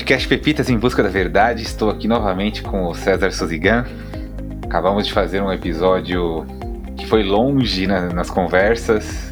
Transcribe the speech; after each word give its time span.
Podcast 0.00 0.28
Pepitas 0.28 0.70
em 0.70 0.78
Busca 0.78 1.02
da 1.02 1.10
Verdade. 1.10 1.62
Estou 1.62 1.90
aqui 1.90 2.08
novamente 2.08 2.62
com 2.62 2.86
o 2.86 2.94
César 2.94 3.30
Suzigan. 3.32 3.84
Acabamos 4.64 5.06
de 5.06 5.12
fazer 5.12 5.42
um 5.42 5.52
episódio 5.52 6.46
que 6.96 7.06
foi 7.06 7.22
longe 7.22 7.86
na, 7.86 8.08
nas 8.08 8.30
conversas 8.30 9.30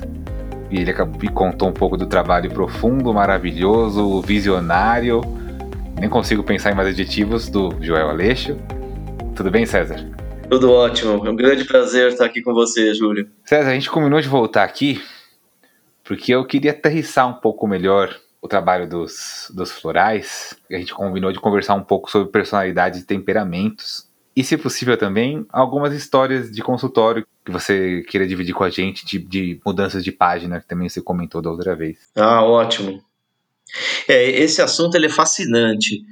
e 0.71 0.79
ele 0.79 0.93
me 1.19 1.29
contou 1.31 1.71
um 1.71 1.73
pouco 1.73 1.97
do 1.97 2.07
trabalho 2.07 2.51
profundo, 2.51 3.15
maravilhoso, 3.15 4.21
visionário. 4.21 5.23
Nem 5.99 6.11
consigo 6.11 6.43
pensar 6.43 6.71
em 6.71 6.75
mais 6.75 6.89
adjetivos 6.89 7.49
do 7.49 7.75
Joel 7.81 8.11
Aleixo. 8.11 8.59
Tudo 9.35 9.51
bem, 9.51 9.65
César? 9.65 10.07
Tudo 10.51 10.71
ótimo. 10.71 11.27
É 11.27 11.31
um 11.31 11.37
grande 11.37 11.65
prazer 11.65 12.09
estar 12.09 12.27
aqui 12.27 12.43
com 12.43 12.53
você, 12.53 12.93
Júlio. 12.93 13.27
César, 13.47 13.71
a 13.71 13.75
gente 13.75 13.89
combinou 13.89 14.21
de 14.21 14.29
voltar 14.29 14.65
aqui 14.65 15.03
porque 16.05 16.35
eu 16.35 16.45
queria 16.45 16.73
aterrissar 16.73 17.27
um 17.27 17.41
pouco 17.41 17.67
melhor 17.67 18.15
o 18.41 18.49
trabalho 18.49 18.89
dos, 18.89 19.51
dos 19.55 19.73
florais, 19.73 20.57
a 20.71 20.77
gente 20.77 20.95
combinou 20.95 21.33
de 21.33 21.41
conversar 21.41 21.75
um 21.75 21.83
pouco 21.83 22.11
sobre 22.11 22.31
personalidades 22.31 23.01
e 23.01 23.07
temperamentos. 23.07 24.07
E, 24.35 24.45
se 24.45 24.57
possível, 24.57 24.97
também 24.97 25.45
algumas 25.51 25.93
histórias 25.93 26.51
de 26.51 26.63
consultório 26.63 27.27
que 27.45 27.51
você 27.51 28.03
queira 28.03 28.27
dividir 28.27 28.55
com 28.55 28.63
a 28.63 28.71
gente, 28.71 29.05
de, 29.05 29.19
de 29.19 29.61
mudanças 29.67 30.05
de 30.05 30.13
página, 30.13 30.61
que 30.61 30.69
também 30.69 30.89
você 30.89 31.03
comentou 31.03 31.43
da 31.43 31.51
outra 31.51 31.75
vez. 31.75 31.99
Ah, 32.15 32.45
ótimo. 32.45 33.03
É, 34.07 34.31
esse 34.31 34.63
assunto 34.63 34.95
ele 34.95 35.07
é 35.07 35.11
fascinante, 35.11 36.03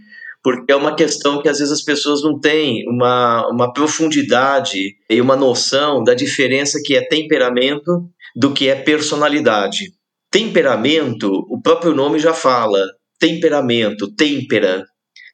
porque 0.43 0.73
é 0.73 0.77
uma 0.77 0.95
questão 0.95 1.41
que 1.41 1.49
às 1.49 1.59
vezes 1.59 1.73
as 1.73 1.83
pessoas 1.83 2.23
não 2.23 2.39
têm 2.39 2.85
uma, 2.89 3.49
uma 3.49 3.73
profundidade 3.73 4.97
e 5.09 5.21
uma 5.21 5.37
noção 5.37 6.03
da 6.03 6.13
diferença 6.13 6.81
que 6.85 6.97
é 6.97 7.07
temperamento 7.07 8.11
do 8.35 8.53
que 8.53 8.69
é 8.69 8.75
personalidade. 8.75 9.96
Temperamento, 10.37 11.47
o 11.49 11.63
próprio 11.63 11.95
nome 11.95 12.19
já 12.19 12.35
fala. 12.35 12.85
Temperamento, 13.19 14.15
têmpera, 14.15 14.85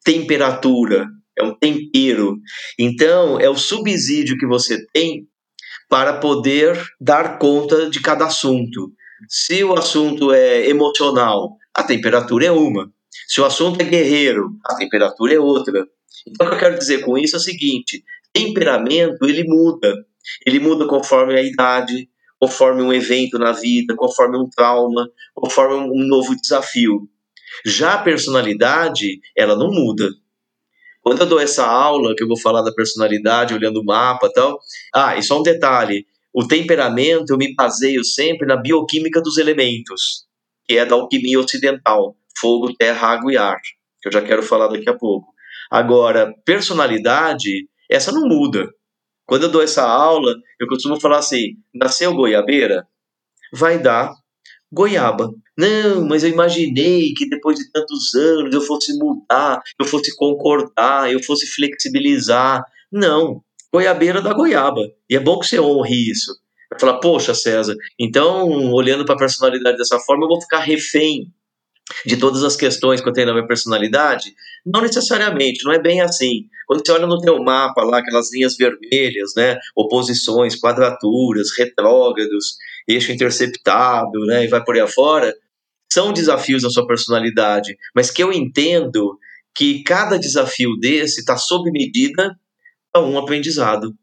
temperatura, 0.05 1.09
é 1.37 1.43
um 1.43 1.59
tempero. 1.59 2.37
Então, 2.79 3.41
é 3.41 3.51
o 3.51 3.57
subsídio 3.57 4.39
que 4.39 4.47
você 4.47 4.87
tem 4.93 5.27
para 5.89 6.19
poder 6.19 6.81
dar 7.01 7.41
conta 7.41 7.91
de 7.91 8.01
cada 8.01 8.27
assunto. 8.27 8.93
Se 9.29 9.65
o 9.65 9.75
assunto 9.75 10.33
é 10.33 10.69
emocional, 10.69 11.57
a 11.75 11.83
temperatura 11.83 12.45
é 12.45 12.53
uma. 12.53 12.89
Se 13.27 13.41
o 13.41 13.45
assunto 13.45 13.81
é 13.81 13.85
guerreiro, 13.85 14.51
a 14.65 14.77
temperatura 14.77 15.35
é 15.35 15.41
outra. 15.41 15.85
Então, 16.29 16.47
o 16.47 16.51
que 16.51 16.55
eu 16.55 16.61
quero 16.61 16.79
dizer 16.79 17.01
com 17.01 17.19
isso 17.19 17.35
é 17.35 17.41
o 17.41 17.43
seguinte: 17.43 18.05
temperamento 18.33 19.25
ele 19.25 19.43
muda. 19.43 19.97
Ele 20.47 20.61
muda 20.61 20.87
conforme 20.87 21.35
a 21.35 21.43
idade, 21.43 22.09
conforme 22.43 22.83
um 22.83 22.93
evento 22.93 23.39
na 23.39 23.53
vida, 23.53 23.95
conforme 23.95 24.37
um 24.37 24.51
trauma, 24.51 25.09
conforme 25.33 25.77
um 25.77 26.05
novo 26.09 26.35
desafio. 26.35 27.09
Já 27.65 27.95
a 27.95 28.03
personalidade, 28.03 29.21
ela 29.37 29.55
não 29.55 29.71
muda. 29.71 30.11
Quando 31.03 31.21
eu 31.21 31.27
dou 31.27 31.39
essa 31.39 31.65
aula, 31.65 32.17
que 32.17 32.25
eu 32.25 32.27
vou 32.27 32.37
falar 32.37 32.63
da 32.63 32.73
personalidade, 32.73 33.55
olhando 33.55 33.81
o 33.81 33.85
mapa 33.85 34.27
e 34.27 34.33
tal, 34.33 34.59
ah, 34.93 35.17
e 35.17 35.23
só 35.23 35.39
um 35.39 35.45
detalhe, 35.45 36.05
o 36.35 36.45
temperamento 36.45 37.33
eu 37.33 37.39
me 37.39 37.55
baseio 37.55 38.05
sempre 38.05 38.45
na 38.45 38.57
bioquímica 38.57 39.23
dos 39.23 39.39
elementos, 39.39 40.27
que 40.67 40.77
é 40.77 40.85
da 40.85 40.97
alquimia 40.97 41.39
ocidental, 41.39 42.17
fogo, 42.41 42.75
terra, 42.75 43.07
água 43.07 43.33
e 43.33 43.37
ar, 43.37 43.61
que 44.01 44.09
eu 44.09 44.13
já 44.13 44.21
quero 44.21 44.43
falar 44.43 44.67
daqui 44.67 44.91
a 44.91 44.99
pouco. 44.99 45.29
Agora, 45.71 46.35
personalidade, 46.45 47.69
essa 47.89 48.11
não 48.11 48.23
muda. 48.23 48.69
Quando 49.27 49.45
eu 49.45 49.49
dou 49.51 49.63
essa 49.63 49.83
aula, 49.83 50.35
eu 50.61 50.67
costumo 50.67 51.01
falar 51.01 51.19
assim: 51.19 51.57
nasceu 51.75 52.15
goiabeira? 52.15 52.87
Vai 53.53 53.79
dar 53.79 54.13
goiaba. 54.73 55.31
Não, 55.57 56.07
mas 56.09 56.25
eu 56.25 56.31
imaginei 56.31 57.13
que 57.13 57.29
depois 57.29 57.59
de 57.59 57.71
tantos 57.71 58.15
anos 58.15 58.55
eu 58.55 58.61
fosse 58.63 58.97
mudar, 58.99 59.61
eu 59.79 59.85
fosse 59.85 60.17
concordar, 60.17 61.13
eu 61.13 61.23
fosse 61.23 61.47
flexibilizar. 61.47 62.65
Não, 62.91 63.43
goiabeira 63.73 64.23
da 64.23 64.33
goiaba. 64.33 64.81
E 65.11 65.15
é 65.15 65.21
bom 65.21 65.39
que 65.39 65.47
você 65.47 65.61
honre 65.61 66.11
isso. 66.11 66.33
Vai 66.71 66.81
falar, 66.81 66.99
poxa, 67.01 67.35
César, 67.35 67.77
então, 68.01 68.73
olhando 68.73 69.05
para 69.05 69.15
a 69.15 69.19
personalidade 69.19 69.77
dessa 69.77 69.99
forma, 70.01 70.25
eu 70.25 70.29
vou 70.29 70.41
ficar 70.41 70.61
refém 70.61 71.31
de 72.05 72.17
todas 72.17 72.43
as 72.43 72.57
questões 72.57 73.01
que 73.01 73.09
eu 73.09 73.13
tenho 73.13 73.29
na 73.29 73.35
minha 73.35 73.47
personalidade? 73.47 74.35
Não 74.65 74.81
necessariamente, 74.81 75.65
não 75.65 75.73
é 75.73 75.81
bem 75.81 76.01
assim. 76.01 76.47
Quando 76.67 76.85
você 76.85 76.93
olha 76.93 77.07
no 77.07 77.21
teu 77.21 77.43
mapa 77.43 77.83
lá, 77.83 77.99
aquelas 77.99 78.33
linhas 78.33 78.57
vermelhas, 78.57 79.33
né, 79.37 79.59
oposições, 79.77 80.59
quadraturas, 80.59 81.49
retrógrados, 81.57 82.57
eixo 82.89 83.13
interceptado, 83.13 84.21
né, 84.27 84.45
e 84.45 84.49
vai 84.49 84.63
por 84.65 84.75
aí 84.75 84.81
afora, 84.81 85.35
são 85.93 86.13
desafios 86.13 86.63
na 86.63 86.71
sua 86.71 86.87
personalidade, 86.87 87.77
mas 87.95 88.11
que 88.11 88.23
eu 88.23 88.33
entendo 88.33 89.19
que 89.55 89.83
cada 89.83 90.19
desafio 90.19 90.77
desse 90.81 91.21
está 91.21 91.37
sob 91.37 91.71
medida 91.71 92.35
a 92.95 93.01
um 93.01 93.19
aprendizado 93.19 93.95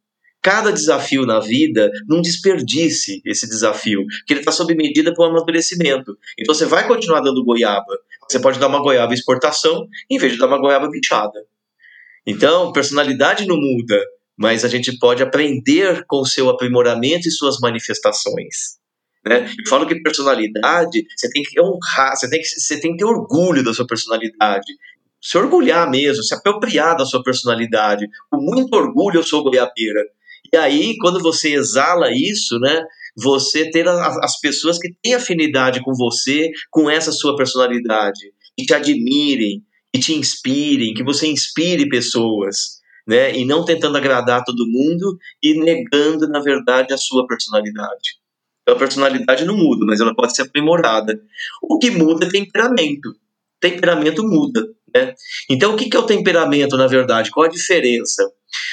cada 0.42 0.72
desafio 0.72 1.26
na 1.26 1.40
vida, 1.40 1.90
não 2.08 2.22
desperdice 2.22 3.22
esse 3.26 3.48
desafio, 3.48 4.06
que 4.26 4.34
ele 4.34 4.42
está 4.42 4.52
sob 4.52 4.74
medida 4.76 5.14
para 5.14 5.26
o 5.26 5.30
amadurecimento. 5.30 6.18
Então 6.40 6.54
você 6.54 6.66
vai 6.66 6.88
continuar 6.88 7.22
dando 7.22 7.44
goiaba. 7.44 7.98
Você 8.30 8.40
pode 8.40 8.60
dar 8.60 8.68
uma 8.68 8.82
goiaba 8.82 9.14
exportação 9.14 9.88
em 10.10 10.18
vez 10.18 10.34
de 10.34 10.40
dar 10.40 10.48
uma 10.48 10.60
goiaba 10.60 10.90
bichada. 10.90 11.40
Então, 12.26 12.72
personalidade 12.72 13.48
não 13.48 13.58
muda, 13.58 14.00
mas 14.38 14.64
a 14.64 14.68
gente 14.68 14.98
pode 15.00 15.24
aprender 15.24 16.04
com 16.08 16.22
o 16.22 16.26
seu 16.26 16.50
aprimoramento 16.50 17.28
e 17.28 17.32
suas 17.32 17.60
manifestações. 17.60 18.78
Né? 19.26 19.46
Eu 19.46 19.68
falo 19.68 19.88
que 19.88 20.00
personalidade, 20.02 21.06
você 21.16 21.30
tem 21.30 21.42
que 21.44 21.60
honrar, 21.60 22.16
você 22.16 22.30
tem 22.30 22.40
que, 22.40 22.48
você 22.48 22.80
tem 22.80 22.92
que 22.92 22.98
ter 22.98 23.06
orgulho 23.06 23.64
da 23.64 23.74
sua 23.74 23.88
personalidade 23.88 24.72
se 25.22 25.38
orgulhar 25.38 25.90
mesmo, 25.90 26.24
se 26.24 26.34
apropriar 26.34 26.96
da 26.96 27.06
sua 27.06 27.22
personalidade. 27.22 28.08
Com 28.30 28.38
muito 28.42 28.74
orgulho 28.76 29.20
eu 29.20 29.24
sou 29.24 29.44
goiabeira. 29.44 30.02
E 30.54 30.58
aí, 30.58 30.96
quando 30.98 31.22
você 31.22 31.54
exala 31.54 32.12
isso, 32.12 32.60
né, 32.60 32.84
você 33.16 33.70
ter 33.70 33.88
as 33.88 34.40
pessoas 34.40 34.78
que 34.80 34.94
têm 35.02 35.14
afinidade 35.14 35.82
com 35.84 35.94
você, 35.94 36.50
com 36.72 36.90
essa 36.90 37.12
sua 37.12 37.36
personalidade, 37.36 38.32
que 38.58 38.66
te 38.66 38.74
admirem, 38.74 39.64
que 39.94 40.00
te 40.00 40.14
inspirem, 40.14 40.94
que 40.94 41.04
você 41.04 41.28
inspire 41.28 41.90
pessoas, 41.90 42.80
né, 43.08 43.36
e 43.36 43.46
não 43.46 43.66
tentando 43.66 43.98
agradar 43.98 44.44
todo 44.44 44.68
mundo 44.68 45.18
e 45.42 45.54
negando, 45.60 46.28
na 46.28 46.40
verdade, 46.40 46.94
a 46.94 46.98
sua 46.98 47.26
personalidade. 47.28 48.20
Então, 48.62 48.76
a 48.76 48.80
personalidade 48.80 49.46
não 49.46 49.58
muda, 49.58 49.86
mas 49.86 50.00
ela 50.00 50.16
pode 50.16 50.36
ser 50.36 50.44
aprimorada. 50.44 51.20
O 51.62 51.80
que 51.80 51.90
muda 51.90 52.26
é 52.26 52.30
temperamento. 52.30 53.16
Temperamento 53.60 54.24
muda. 54.24 54.68
Né? 54.94 55.14
Então, 55.50 55.74
o 55.74 55.78
que 55.78 55.96
é 55.96 56.00
o 56.00 56.06
temperamento, 56.06 56.78
na 56.78 56.88
verdade? 56.88 57.32
Qual 57.32 57.46
a 57.46 57.50
diferença? 57.50 58.24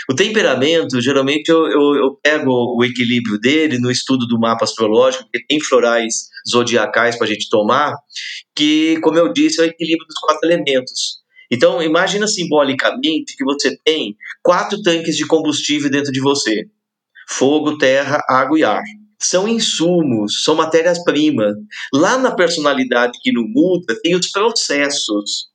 O 0.09 0.15
temperamento, 0.15 1.01
geralmente 1.01 1.49
eu, 1.49 1.67
eu, 1.67 1.97
eu, 1.97 2.19
pego 2.23 2.77
o 2.79 2.85
equilíbrio 2.85 3.39
dele 3.39 3.79
no 3.79 3.91
estudo 3.91 4.27
do 4.27 4.39
mapa 4.39 4.65
astrológico, 4.65 5.25
porque 5.25 5.45
tem 5.47 5.61
florais 5.61 6.29
zodiacais 6.49 7.17
para 7.17 7.27
a 7.27 7.31
gente 7.31 7.49
tomar, 7.51 7.95
que, 8.55 8.99
como 9.01 9.19
eu 9.19 9.33
disse, 9.33 9.61
é 9.61 9.65
o 9.65 9.67
equilíbrio 9.67 10.07
dos 10.07 10.19
quatro 10.19 10.49
elementos. 10.49 11.21
Então, 11.51 11.83
imagina 11.83 12.27
simbolicamente 12.27 13.37
que 13.37 13.45
você 13.45 13.77
tem 13.85 14.17
quatro 14.43 14.81
tanques 14.83 15.17
de 15.17 15.27
combustível 15.27 15.91
dentro 15.91 16.13
de 16.13 16.21
você: 16.21 16.65
fogo, 17.29 17.79
terra, 17.79 18.23
água 18.29 18.59
e 18.59 18.65
ar. 18.65 18.83
São 19.19 19.49
insumos, 19.49 20.45
são 20.45 20.55
matérias-primas. 20.55 21.55
Lá 21.93 22.19
na 22.19 22.35
personalidade 22.35 23.19
que 23.23 23.33
não 23.33 23.45
muda, 23.47 23.99
tem 24.03 24.15
os 24.15 24.31
processos. 24.31 25.49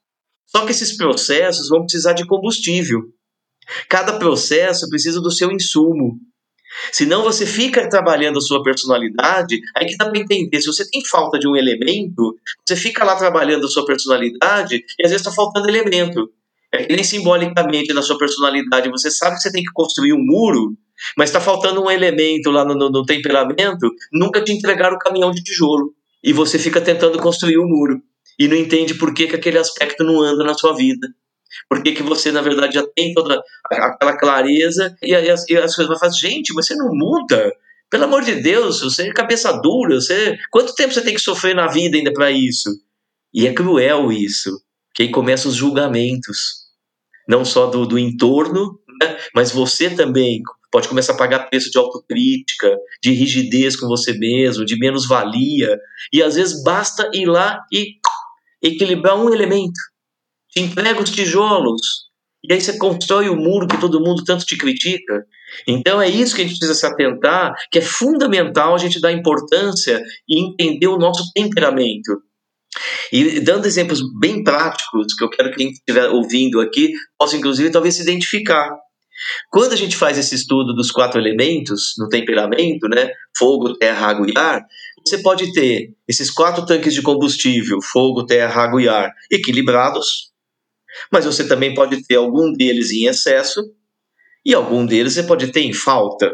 Só 0.51 0.65
que 0.65 0.71
esses 0.71 0.97
processos 0.97 1.69
vão 1.69 1.81
precisar 1.81 2.13
de 2.13 2.25
combustível. 2.25 3.01
Cada 3.87 4.19
processo 4.19 4.89
precisa 4.89 5.21
do 5.21 5.31
seu 5.31 5.51
insumo. 5.51 6.19
Senão 6.91 7.23
você 7.23 7.45
fica 7.45 7.89
trabalhando 7.89 8.37
a 8.37 8.41
sua 8.41 8.63
personalidade, 8.63 9.59
aí 9.75 9.85
que 9.85 9.97
dá 9.97 10.09
para 10.09 10.19
entender. 10.19 10.61
Se 10.61 10.67
você 10.67 10.89
tem 10.89 11.03
falta 11.05 11.37
de 11.37 11.47
um 11.47 11.55
elemento, 11.55 12.35
você 12.65 12.75
fica 12.75 13.03
lá 13.03 13.15
trabalhando 13.15 13.65
a 13.65 13.69
sua 13.69 13.85
personalidade 13.85 14.75
e 14.75 15.05
às 15.05 15.11
vezes 15.11 15.25
está 15.25 15.31
faltando 15.31 15.69
elemento. 15.69 16.29
É 16.73 16.85
que 16.85 16.95
nem 16.95 17.03
simbolicamente 17.03 17.93
na 17.93 18.01
sua 18.01 18.17
personalidade 18.17 18.89
você 18.89 19.11
sabe 19.11 19.35
que 19.35 19.41
você 19.41 19.51
tem 19.51 19.63
que 19.63 19.73
construir 19.73 20.13
um 20.13 20.23
muro, 20.23 20.77
mas 21.17 21.29
está 21.29 21.41
faltando 21.41 21.83
um 21.83 21.91
elemento 21.91 22.49
lá 22.49 22.63
no, 22.63 22.73
no, 22.73 22.89
no 22.89 23.03
temperamento, 23.03 23.89
nunca 24.11 24.41
te 24.41 24.53
entregaram 24.53 24.95
o 24.95 24.99
caminhão 24.99 25.31
de 25.31 25.43
tijolo. 25.43 25.93
E 26.23 26.31
você 26.31 26.57
fica 26.57 26.79
tentando 26.79 27.19
construir 27.19 27.57
o 27.57 27.65
um 27.65 27.67
muro. 27.67 28.01
E 28.39 28.47
não 28.47 28.55
entende 28.55 28.95
por 28.95 29.13
que, 29.13 29.27
que 29.27 29.35
aquele 29.35 29.57
aspecto 29.57 30.03
não 30.03 30.21
anda 30.21 30.43
na 30.43 30.53
sua 30.53 30.75
vida. 30.75 31.07
Por 31.69 31.83
que, 31.83 31.91
que 31.91 32.03
você, 32.03 32.31
na 32.31 32.41
verdade, 32.41 32.75
já 32.75 32.85
tem 32.95 33.13
toda 33.13 33.41
aquela 33.65 34.17
clareza 34.17 34.95
e, 35.01 35.13
as, 35.13 35.47
e 35.49 35.57
as 35.57 35.75
coisas 35.75 35.87
vão 35.87 35.99
falar, 35.99 36.13
gente, 36.13 36.53
você 36.53 36.75
não 36.75 36.89
muda. 36.93 37.51
Pelo 37.89 38.05
amor 38.05 38.23
de 38.23 38.35
Deus, 38.35 38.81
você 38.81 39.09
é 39.09 39.13
cabeça 39.13 39.51
dura, 39.61 39.95
você. 39.95 40.37
Quanto 40.49 40.73
tempo 40.75 40.93
você 40.93 41.01
tem 41.01 41.13
que 41.13 41.19
sofrer 41.19 41.53
na 41.53 41.67
vida 41.67 41.97
ainda 41.97 42.13
para 42.13 42.31
isso? 42.31 42.69
E 43.33 43.45
é 43.47 43.53
cruel 43.53 44.11
isso. 44.11 44.61
Que 44.93 45.03
aí 45.03 45.11
começam 45.11 45.51
os 45.51 45.57
julgamentos. 45.57 46.61
Não 47.27 47.43
só 47.43 47.67
do, 47.67 47.85
do 47.85 47.99
entorno, 47.99 48.79
né? 49.01 49.17
mas 49.35 49.51
você 49.51 49.89
também 49.89 50.41
pode 50.71 50.87
começar 50.87 51.13
a 51.13 51.17
pagar 51.17 51.49
preço 51.49 51.69
de 51.69 51.77
autocrítica, 51.77 52.75
de 53.03 53.11
rigidez 53.11 53.75
com 53.75 53.87
você 53.87 54.13
mesmo, 54.13 54.65
de 54.65 54.77
menos-valia. 54.77 55.77
E 56.13 56.23
às 56.23 56.35
vezes 56.35 56.63
basta 56.63 57.09
ir 57.13 57.25
lá 57.25 57.59
e 57.71 57.95
equilibrar 58.63 59.17
um 59.17 59.33
elemento 59.33 59.79
te 60.51 60.61
entrega 60.61 61.01
os 61.01 61.09
tijolos, 61.09 61.81
e 62.43 62.53
aí 62.53 62.59
você 62.59 62.77
constrói 62.77 63.29
o 63.29 63.35
muro 63.35 63.67
que 63.67 63.79
todo 63.79 64.01
mundo 64.01 64.23
tanto 64.23 64.45
te 64.45 64.57
critica. 64.57 65.25
Então 65.67 66.01
é 66.01 66.09
isso 66.09 66.35
que 66.35 66.41
a 66.41 66.45
gente 66.45 66.57
precisa 66.57 66.77
se 66.77 66.85
atentar, 66.85 67.53
que 67.71 67.79
é 67.79 67.81
fundamental 67.81 68.73
a 68.73 68.77
gente 68.77 68.99
dar 68.99 69.11
importância 69.11 70.01
e 70.27 70.39
entender 70.39 70.87
o 70.87 70.97
nosso 70.97 71.31
temperamento. 71.33 72.21
E 73.11 73.41
dando 73.41 73.65
exemplos 73.65 74.01
bem 74.19 74.43
práticos, 74.43 75.13
que 75.13 75.23
eu 75.23 75.29
quero 75.29 75.51
que 75.51 75.57
quem 75.57 75.69
estiver 75.69 76.09
ouvindo 76.09 76.59
aqui 76.59 76.93
possa, 77.17 77.37
inclusive, 77.37 77.69
talvez 77.69 77.95
se 77.95 78.01
identificar. 78.01 78.69
Quando 79.49 79.73
a 79.73 79.75
gente 79.75 79.95
faz 79.95 80.17
esse 80.17 80.35
estudo 80.35 80.73
dos 80.73 80.91
quatro 80.91 81.19
elementos 81.19 81.93
no 81.97 82.07
temperamento, 82.07 82.87
né, 82.87 83.11
fogo, 83.37 83.75
terra, 83.77 84.07
água 84.07 84.27
e 84.27 84.37
ar, 84.37 84.65
você 85.05 85.17
pode 85.19 85.51
ter 85.53 85.93
esses 86.07 86.29
quatro 86.29 86.65
tanques 86.65 86.93
de 86.93 87.01
combustível, 87.01 87.79
fogo, 87.81 88.25
terra, 88.25 88.63
água 88.63 88.81
e 88.81 88.87
ar, 88.87 89.11
equilibrados, 89.31 90.31
mas 91.11 91.25
você 91.25 91.47
também 91.47 91.73
pode 91.73 92.03
ter 92.05 92.15
algum 92.15 92.51
deles 92.51 92.91
em 92.91 93.05
excesso 93.05 93.61
e 94.45 94.53
algum 94.53 94.85
deles 94.85 95.13
você 95.13 95.23
pode 95.23 95.51
ter 95.51 95.61
em 95.61 95.73
falta. 95.73 96.31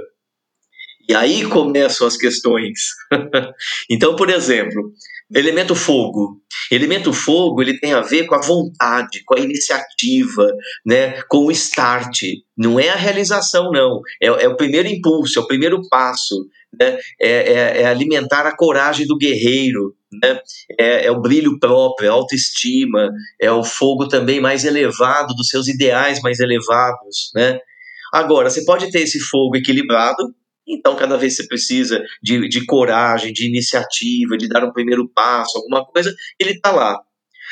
E 1.10 1.16
aí 1.16 1.46
começam 1.48 2.06
as 2.06 2.18
questões. 2.18 2.80
então, 3.90 4.16
por 4.16 4.30
exemplo, 4.30 4.92
elemento 5.34 5.76
fogo. 5.76 6.42
Elemento 6.72 7.14
fogo 7.14 7.62
ele 7.62 7.80
tem 7.80 7.94
a 7.94 8.02
ver 8.02 8.26
com 8.26 8.36
a 8.36 8.42
vontade, 8.42 9.24
com 9.26 9.36
a 9.36 9.40
iniciativa, 9.40 10.48
né, 10.86 11.22
com 11.30 11.46
o 11.46 11.52
start. 11.52 12.24
Não 12.58 12.80
é 12.80 12.90
a 12.90 12.96
realização, 12.96 13.72
não. 13.72 14.02
É, 14.22 14.28
é 14.28 14.48
o 14.48 14.58
primeiro 14.58 14.88
impulso, 14.88 15.40
é 15.40 15.42
o 15.42 15.48
primeiro 15.48 15.82
passo. 15.90 16.48
Né? 16.80 16.98
É, 17.20 17.30
é, 17.30 17.82
é 17.82 17.86
alimentar 17.86 18.46
a 18.46 18.56
coragem 18.56 19.06
do 19.06 19.18
guerreiro. 19.18 19.96
Né? 20.24 20.40
É, 20.80 21.06
é, 21.06 21.12
o 21.12 21.22
brilho 21.22 21.60
próprio, 21.60 22.08
é 22.08 22.10
a 22.10 22.14
autoestima, 22.14 23.10
é 23.40 23.52
o 23.52 23.64
fogo 23.64 24.08
também 24.08 24.40
mais 24.40 24.64
elevado, 24.64 25.34
dos 25.36 25.50
seus 25.50 25.68
ideais 25.68 26.22
mais 26.22 26.40
elevados. 26.40 27.32
Né? 27.36 27.60
Agora, 28.14 28.50
você 28.50 28.64
pode 28.64 28.90
ter 28.92 29.02
esse 29.02 29.20
fogo 29.20 29.58
equilibrado, 29.58 30.34
então 30.68 30.96
cada 30.96 31.18
vez 31.18 31.36
você 31.36 31.48
precisa 31.48 32.04
de, 32.22 32.48
de 32.50 32.66
coragem, 32.66 33.32
de 33.32 33.48
iniciativa, 33.48 34.38
de 34.38 34.48
dar 34.48 34.64
um 34.64 34.74
primeiro 34.74 35.08
passo, 35.10 35.58
alguma 35.58 35.86
coisa, 35.86 36.14
ele 36.40 36.52
está 36.52 36.72
lá. 36.72 37.00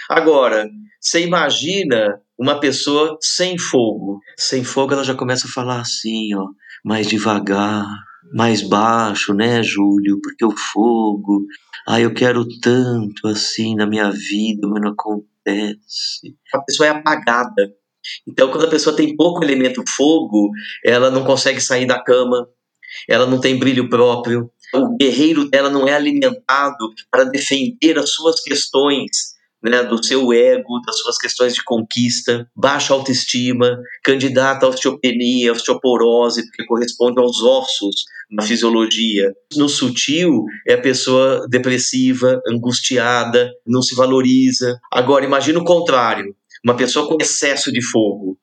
Agora, 0.10 0.68
você 1.00 1.26
imagina 1.26 2.20
uma 2.38 2.60
pessoa 2.60 3.18
sem 3.22 3.58
fogo. 3.58 4.20
Sem 4.38 4.64
fogo, 4.64 4.94
ela 4.94 5.04
já 5.04 5.16
começa 5.16 5.48
a 5.48 5.52
falar 5.52 5.80
assim, 5.82 6.36
ó, 6.36 6.46
mais 6.84 7.08
devagar, 7.08 7.86
mais 8.34 8.62
baixo, 8.62 9.34
né, 9.34 9.64
Júlio? 9.64 10.20
Porque 10.22 10.46
o 10.46 10.52
fogo, 10.52 11.46
ah, 11.88 12.00
eu 12.00 12.14
quero 12.14 12.46
tanto 12.60 13.28
assim 13.28 13.76
na 13.76 13.86
minha 13.86 14.12
vida, 14.12 14.68
mas 14.68 14.82
não 14.82 14.92
acontece. 14.92 16.36
A 16.54 16.60
pessoa 16.60 16.88
é 16.88 16.90
apagada. 16.90 17.74
Então, 18.28 18.52
quando 18.52 18.66
a 18.66 18.70
pessoa 18.70 18.96
tem 18.96 19.16
pouco 19.16 19.44
elemento 19.44 19.84
fogo, 19.96 20.52
ela 20.84 21.10
não 21.10 21.24
consegue 21.24 21.60
sair 21.60 21.88
da 21.88 22.04
cama, 22.04 22.48
ela 23.08 23.26
não 23.26 23.40
tem 23.40 23.58
brilho 23.58 23.90
próprio, 23.90 24.50
o 24.74 24.98
guerreiro 24.98 25.50
dela 25.50 25.70
não 25.70 25.88
é 25.88 25.94
alimentado 25.94 26.90
para 27.10 27.24
defender 27.24 27.98
as 27.98 28.12
suas 28.12 28.42
questões 28.42 29.36
né, 29.64 29.84
do 29.84 30.04
seu 30.04 30.32
ego, 30.32 30.80
das 30.86 30.98
suas 31.00 31.18
questões 31.18 31.54
de 31.56 31.64
conquista, 31.64 32.48
baixa 32.56 32.94
autoestima, 32.94 33.78
candidata 34.04 34.66
à 34.66 34.70
osteopenia, 34.70 35.52
osteoporose, 35.52 36.46
porque 36.46 36.66
corresponde 36.66 37.20
aos 37.20 37.42
ossos 37.42 38.06
na 38.30 38.44
fisiologia. 38.44 39.34
No 39.56 39.68
sutil, 39.68 40.44
é 40.68 40.74
a 40.74 40.82
pessoa 40.82 41.48
depressiva, 41.50 42.40
angustiada, 42.48 43.52
não 43.66 43.82
se 43.82 43.96
valoriza. 43.96 44.80
Agora, 44.92 45.26
imagina 45.26 45.60
o 45.60 45.66
contrário, 45.66 46.36
uma 46.64 46.76
pessoa 46.76 47.08
com 47.08 47.18
excesso 47.20 47.72
de 47.72 47.84
fogo. 47.84 48.38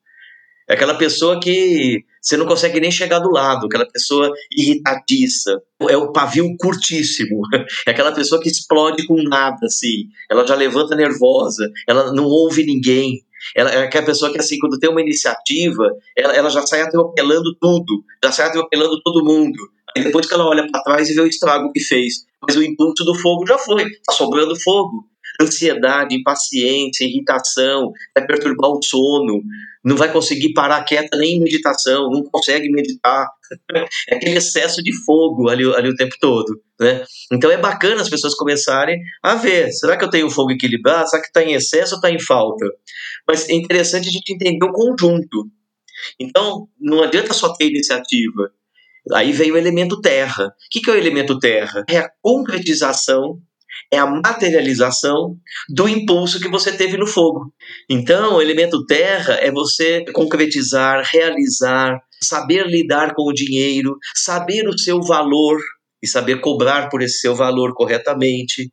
É 0.69 0.73
aquela 0.73 0.95
pessoa 0.95 1.39
que 1.39 2.03
você 2.23 2.37
não 2.37 2.45
consegue 2.45 2.79
nem 2.79 2.89
chegar 2.89 3.19
do 3.19 3.29
lado, 3.29 3.65
aquela 3.65 3.85
pessoa 3.85 4.31
irritadiça. 4.49 5.61
É 5.89 5.97
o 5.97 6.13
pavio 6.13 6.55
curtíssimo. 6.57 7.41
É 7.85 7.91
aquela 7.91 8.13
pessoa 8.13 8.41
que 8.41 8.47
explode 8.47 9.05
com 9.05 9.21
nada, 9.23 9.65
assim. 9.65 10.05
Ela 10.31 10.47
já 10.47 10.55
levanta 10.55 10.95
nervosa, 10.95 11.69
ela 11.87 12.13
não 12.13 12.23
ouve 12.23 12.65
ninguém. 12.65 13.21
Ela 13.55 13.71
é 13.71 13.83
aquela 13.83 14.05
pessoa 14.05 14.31
que, 14.31 14.39
assim, 14.39 14.57
quando 14.57 14.79
tem 14.79 14.89
uma 14.89 15.01
iniciativa, 15.01 15.91
ela, 16.17 16.33
ela 16.33 16.49
já 16.49 16.65
sai 16.65 16.81
atropelando 16.81 17.55
tudo, 17.59 18.03
já 18.23 18.31
sai 18.31 18.47
atropelando 18.47 19.01
todo 19.01 19.25
mundo. 19.25 19.59
Aí 19.95 20.03
depois 20.03 20.25
que 20.25 20.33
ela 20.33 20.45
olha 20.45 20.65
para 20.71 20.81
trás 20.81 21.09
e 21.09 21.13
vê 21.13 21.21
o 21.21 21.27
estrago 21.27 21.71
que 21.73 21.81
fez. 21.81 22.25
Mas 22.41 22.55
o 22.55 22.63
impulso 22.63 23.03
do 23.03 23.15
fogo 23.15 23.45
já 23.45 23.57
foi, 23.57 23.83
tá 24.05 24.13
sobrando 24.13 24.55
fogo 24.61 25.05
ansiedade, 25.41 26.15
impaciência, 26.15 27.05
irritação, 27.05 27.91
vai 28.15 28.25
perturbar 28.25 28.71
o 28.71 28.81
sono, 28.83 29.41
não 29.83 29.97
vai 29.97 30.11
conseguir 30.11 30.53
parar 30.53 30.83
quieta 30.83 31.17
nem 31.17 31.37
em 31.37 31.41
meditação, 31.41 32.09
não 32.09 32.23
consegue 32.23 32.69
meditar. 32.69 33.27
É 34.09 34.15
aquele 34.15 34.37
excesso 34.37 34.81
de 34.81 34.91
fogo 35.05 35.47
ali, 35.47 35.63
ali 35.75 35.87
o 35.87 35.95
tempo 35.95 36.15
todo. 36.19 36.59
Né? 36.79 37.03
Então 37.31 37.51
é 37.51 37.57
bacana 37.57 38.01
as 38.01 38.09
pessoas 38.09 38.33
começarem 38.33 38.99
a 39.21 39.35
ver: 39.35 39.71
será 39.71 39.95
que 39.95 40.03
eu 40.03 40.09
tenho 40.09 40.29
fogo 40.29 40.51
equilibrado? 40.51 41.07
Será 41.07 41.21
que 41.21 41.27
está 41.27 41.43
em 41.43 41.53
excesso 41.53 41.93
ou 41.93 41.97
está 41.97 42.09
em 42.09 42.19
falta? 42.19 42.65
Mas 43.27 43.47
é 43.47 43.53
interessante 43.53 44.09
a 44.09 44.11
gente 44.11 44.33
entender 44.33 44.65
o 44.65 44.71
conjunto. 44.71 45.51
Então, 46.19 46.67
não 46.79 47.03
adianta 47.03 47.31
só 47.31 47.53
ter 47.53 47.67
iniciativa. 47.67 48.49
Aí 49.11 49.31
vem 49.31 49.51
o 49.51 49.57
elemento 49.57 49.99
terra. 50.01 50.47
O 50.47 50.51
que 50.71 50.89
é 50.89 50.93
o 50.93 50.97
elemento 50.97 51.37
terra? 51.37 51.83
É 51.89 51.97
a 51.97 52.09
concretização 52.21 53.39
é 53.93 53.99
a 53.99 54.07
materialização 54.07 55.37
do 55.69 55.87
impulso 55.87 56.39
que 56.39 56.49
você 56.49 56.71
teve 56.71 56.97
no 56.97 57.05
fogo. 57.05 57.53
Então, 57.87 58.37
o 58.37 58.41
elemento 58.41 58.85
terra 58.87 59.35
é 59.35 59.51
você 59.51 60.03
concretizar, 60.11 61.07
realizar, 61.11 62.01
saber 62.19 62.65
lidar 62.65 63.13
com 63.13 63.29
o 63.29 63.33
dinheiro, 63.33 63.95
saber 64.15 64.67
o 64.67 64.77
seu 64.77 64.99
valor 64.99 65.59
e 66.01 66.07
saber 66.07 66.41
cobrar 66.41 66.89
por 66.89 67.03
esse 67.03 67.19
seu 67.19 67.35
valor 67.35 67.73
corretamente, 67.75 68.71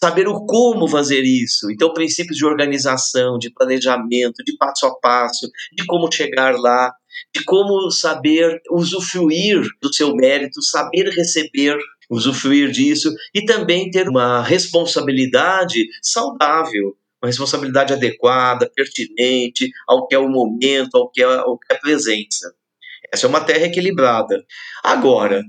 saber 0.00 0.26
o 0.26 0.44
como 0.44 0.88
fazer 0.88 1.22
isso. 1.22 1.70
Então, 1.70 1.94
princípios 1.94 2.36
de 2.36 2.44
organização, 2.44 3.38
de 3.38 3.52
planejamento, 3.52 4.42
de 4.44 4.56
passo 4.56 4.86
a 4.86 4.94
passo, 5.00 5.48
de 5.72 5.86
como 5.86 6.12
chegar 6.12 6.56
lá, 6.58 6.92
de 7.32 7.44
como 7.44 7.90
saber 7.92 8.60
usufruir 8.72 9.62
do 9.80 9.94
seu 9.94 10.14
mérito, 10.14 10.60
saber 10.62 11.08
receber 11.10 11.78
usufruir 12.08 12.70
disso 12.70 13.12
e 13.34 13.44
também 13.44 13.90
ter 13.90 14.08
uma 14.08 14.42
responsabilidade 14.42 15.86
saudável, 16.02 16.96
uma 17.22 17.28
responsabilidade 17.28 17.92
adequada, 17.92 18.70
pertinente 18.74 19.70
ao 19.86 20.06
que 20.06 20.14
é 20.14 20.18
o 20.18 20.28
momento, 20.28 20.96
ao 20.96 21.10
que 21.10 21.22
é, 21.22 21.26
ao 21.26 21.58
que 21.58 21.72
é 21.72 21.76
a 21.76 21.80
presença. 21.80 22.52
Essa 23.12 23.26
é 23.26 23.28
uma 23.28 23.40
terra 23.40 23.66
equilibrada. 23.66 24.44
Agora, 24.82 25.42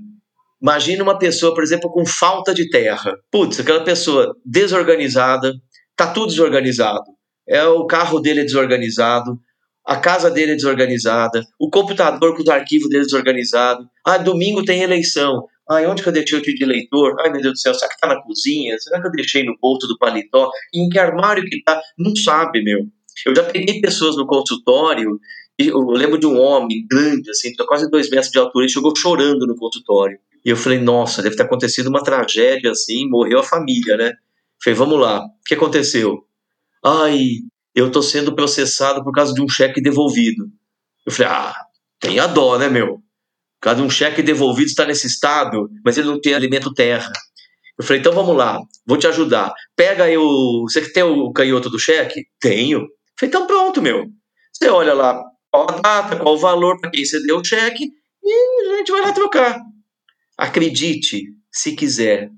imagine 0.60 1.02
uma 1.02 1.18
pessoa, 1.18 1.54
por 1.54 1.62
exemplo, 1.62 1.90
com 1.90 2.04
falta 2.04 2.54
de 2.54 2.68
terra. 2.68 3.16
Putz, 3.30 3.60
aquela 3.60 3.84
pessoa 3.84 4.34
desorganizada, 4.44 5.54
tá 5.96 6.06
tudo 6.12 6.28
desorganizado. 6.28 7.04
É 7.48 7.64
o 7.64 7.86
carro 7.86 8.20
dele 8.20 8.40
é 8.40 8.44
desorganizado, 8.44 9.38
a 9.84 9.96
casa 9.96 10.30
dele 10.30 10.52
é 10.52 10.54
desorganizada, 10.54 11.44
o 11.58 11.68
computador 11.68 12.36
com 12.36 12.42
os 12.42 12.48
arquivos 12.48 12.88
dele 12.88 13.02
é 13.02 13.06
desorganizado. 13.06 13.88
Ah, 14.04 14.18
domingo 14.18 14.64
tem 14.64 14.82
eleição. 14.82 15.46
Ai, 15.70 15.86
onde 15.86 16.02
que 16.02 16.08
eu 16.08 16.12
deixei 16.12 16.38
o 16.38 16.42
tio 16.42 16.54
de 16.54 16.64
leitor? 16.64 17.14
Ai, 17.20 17.30
meu 17.30 17.40
Deus 17.40 17.54
do 17.54 17.58
céu, 17.58 17.72
será 17.72 17.88
que 17.88 18.00
tá 18.00 18.08
na 18.08 18.20
cozinha? 18.20 18.76
Será 18.78 19.00
que 19.00 19.06
eu 19.06 19.12
deixei 19.12 19.44
no 19.44 19.56
bolso 19.60 19.86
do 19.86 19.96
paletó? 19.96 20.50
Em 20.74 20.88
que 20.88 20.98
armário 20.98 21.44
que 21.44 21.62
tá? 21.62 21.80
Não 21.96 22.14
sabe, 22.16 22.62
meu. 22.62 22.80
Eu 23.24 23.36
já 23.36 23.44
peguei 23.44 23.80
pessoas 23.80 24.16
no 24.16 24.26
consultório, 24.26 25.20
e 25.58 25.68
eu 25.68 25.78
lembro 25.90 26.18
de 26.18 26.26
um 26.26 26.40
homem 26.40 26.84
grande, 26.90 27.30
assim, 27.30 27.52
quase 27.68 27.88
dois 27.88 28.10
metros 28.10 28.32
de 28.32 28.38
altura, 28.38 28.64
ele 28.64 28.72
chegou 28.72 28.92
chorando 28.96 29.46
no 29.46 29.54
consultório. 29.54 30.18
E 30.44 30.50
eu 30.50 30.56
falei, 30.56 30.78
nossa, 30.80 31.22
deve 31.22 31.36
ter 31.36 31.42
acontecido 31.42 31.88
uma 31.88 32.02
tragédia 32.02 32.70
assim, 32.70 33.08
morreu 33.08 33.38
a 33.38 33.44
família, 33.44 33.96
né? 33.96 34.14
Falei, 34.64 34.76
vamos 34.76 34.98
lá, 34.98 35.20
o 35.20 35.44
que 35.46 35.54
aconteceu? 35.54 36.24
Ai, 36.84 37.26
eu 37.74 37.92
tô 37.92 38.02
sendo 38.02 38.34
processado 38.34 39.04
por 39.04 39.12
causa 39.12 39.32
de 39.34 39.40
um 39.40 39.48
cheque 39.48 39.80
devolvido. 39.80 40.46
Eu 41.06 41.12
falei, 41.12 41.30
ah, 41.30 41.54
tenha 42.00 42.26
dó, 42.26 42.58
né, 42.58 42.68
meu? 42.68 43.02
Cada 43.60 43.82
um 43.82 43.90
cheque 43.90 44.22
devolvido 44.22 44.68
está 44.68 44.86
nesse 44.86 45.06
estado, 45.06 45.68
mas 45.84 45.98
ele 45.98 46.08
não 46.08 46.20
tem 46.20 46.34
alimento 46.34 46.72
terra. 46.72 47.12
Eu 47.78 47.84
falei, 47.84 48.00
então 48.00 48.12
vamos 48.12 48.36
lá, 48.36 48.60
vou 48.86 48.96
te 48.96 49.06
ajudar. 49.06 49.52
Pega 49.76 50.04
aí 50.04 50.16
o. 50.16 50.62
Você 50.68 50.90
tem 50.92 51.02
o 51.02 51.32
canhoto 51.32 51.68
do 51.68 51.78
cheque? 51.78 52.24
Tenho. 52.38 52.80
Eu 52.80 52.86
falei, 53.18 53.28
então 53.28 53.46
pronto, 53.46 53.82
meu. 53.82 54.06
Você 54.52 54.68
olha 54.68 54.94
lá 54.94 55.22
qual 55.50 55.66
a 55.70 55.80
data, 55.80 56.16
qual 56.16 56.34
o 56.34 56.38
valor 56.38 56.78
para 56.80 56.90
quem 56.90 57.04
você 57.04 57.22
deu 57.22 57.38
o 57.38 57.44
cheque 57.44 57.90
e 58.22 58.72
a 58.72 58.76
gente 58.76 58.92
vai 58.92 59.00
lá 59.00 59.12
trocar. 59.12 59.58
Acredite, 60.36 61.24
se 61.50 61.74
quiser, 61.74 62.30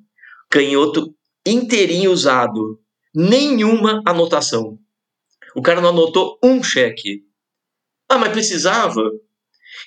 canhoto 0.51 1.15
inteirinho 1.47 2.11
usado, 2.11 2.81
nenhuma 3.15 4.03
anotação. 4.07 4.79
O 5.55 5.63
cara 5.63 5.81
não 5.81 5.91
anotou 5.91 6.39
um 6.43 6.63
cheque. 6.63 7.23
Ah, 8.09 8.19
mas 8.19 8.33
precisava? 8.33 9.03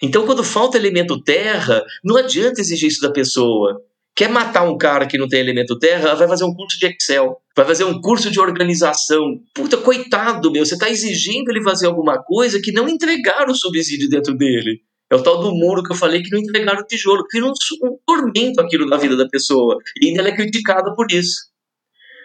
Então, 0.01 0.25
quando 0.25 0.43
falta 0.43 0.77
elemento 0.77 1.21
terra, 1.21 1.83
não 2.03 2.17
adianta 2.17 2.61
exigir 2.61 2.89
isso 2.89 3.01
da 3.01 3.11
pessoa. 3.11 3.81
Quer 4.15 4.29
matar 4.29 4.63
um 4.63 4.77
cara 4.77 5.05
que 5.05 5.17
não 5.17 5.27
tem 5.27 5.41
elemento 5.41 5.77
terra? 5.77 6.15
Vai 6.15 6.27
fazer 6.27 6.45
um 6.45 6.53
curso 6.53 6.79
de 6.79 6.85
Excel, 6.87 7.35
vai 7.55 7.65
fazer 7.65 7.83
um 7.83 7.99
curso 7.99 8.31
de 8.31 8.39
organização. 8.39 9.41
Puta, 9.53 9.75
coitado 9.75 10.51
meu, 10.51 10.65
você 10.65 10.75
está 10.75 10.89
exigindo 10.89 11.49
ele 11.49 11.61
fazer 11.61 11.87
alguma 11.87 12.23
coisa 12.23 12.61
que 12.61 12.71
não 12.71 12.87
entregaram 12.87 13.51
o 13.51 13.55
subsídio 13.55 14.09
dentro 14.09 14.33
dele. 14.33 14.79
É 15.11 15.15
o 15.15 15.21
tal 15.21 15.39
do 15.39 15.53
muro 15.53 15.83
que 15.83 15.91
eu 15.91 15.97
falei 15.97 16.23
que 16.23 16.31
não 16.31 16.39
entregaram 16.39 16.79
o 16.79 16.85
tijolo. 16.85 17.25
Vira 17.31 17.45
um, 17.45 17.51
um 17.51 17.97
tormento 18.05 18.61
aquilo 18.61 18.87
na 18.87 18.97
vida 18.97 19.15
da 19.15 19.27
pessoa. 19.27 19.77
E 20.01 20.07
ainda 20.07 20.21
ela 20.21 20.29
é 20.29 20.35
criticada 20.35 20.95
por 20.95 21.11
isso. 21.11 21.49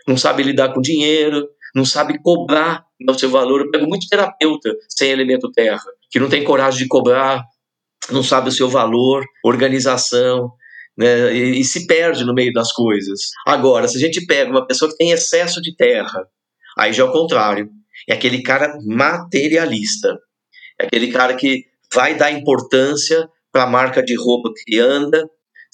Não 0.07 0.17
sabe 0.17 0.43
lidar 0.43 0.73
com 0.73 0.81
dinheiro, 0.81 1.47
não 1.75 1.85
sabe 1.85 2.21
cobrar 2.23 2.85
o 3.09 3.15
seu 3.15 3.29
valor. 3.29 3.61
Eu 3.61 3.71
pego 3.71 3.87
muito 3.87 4.09
terapeuta 4.09 4.75
sem 4.89 5.11
elemento 5.11 5.51
terra, 5.51 5.85
que 6.11 6.19
não 6.19 6.29
tem 6.29 6.45
coragem 6.45 6.83
de 6.83 6.89
cobrar, 6.89 7.43
não 8.11 8.23
sabe 8.23 8.49
o 8.49 8.53
seu 8.53 8.69
valor, 8.69 9.25
organização, 9.45 10.51
né, 10.97 11.35
e, 11.35 11.61
e, 11.61 11.65
se 11.65 11.87
perde 11.87 12.25
no 12.25 12.35
meio 12.35 12.53
das 12.53 12.73
coisas. 12.73 13.31
Agora, 13.47 13.87
se 13.89 13.97
a 13.97 14.01
gente 14.01 14.27
pega 14.27 14.51
uma 14.51 14.67
pessoa 14.67 14.91
que 14.91 14.97
tem 14.97 15.13
excesso 15.13 15.61
de 15.61 15.75
terra, 15.75 16.27
aí 16.79 16.93
já 16.93 17.05
é 17.05 17.07
o 17.07 17.13
contrário. 17.13 17.69
É 18.09 18.15
aquele 18.15 18.43
cara 18.43 18.77
materialista. 18.85 20.19
É 20.81 20.87
aquele 20.87 21.13
cara 21.13 21.35
que 21.35 21.65
vai 21.95 22.17
dar 22.17 22.33
importância 22.33 23.29
para 23.53 23.65
a 23.65 23.71
marca 23.71 24.03
de 24.03 24.17
roupa 24.17 24.51
que 24.55 24.79
anda, 24.79 25.29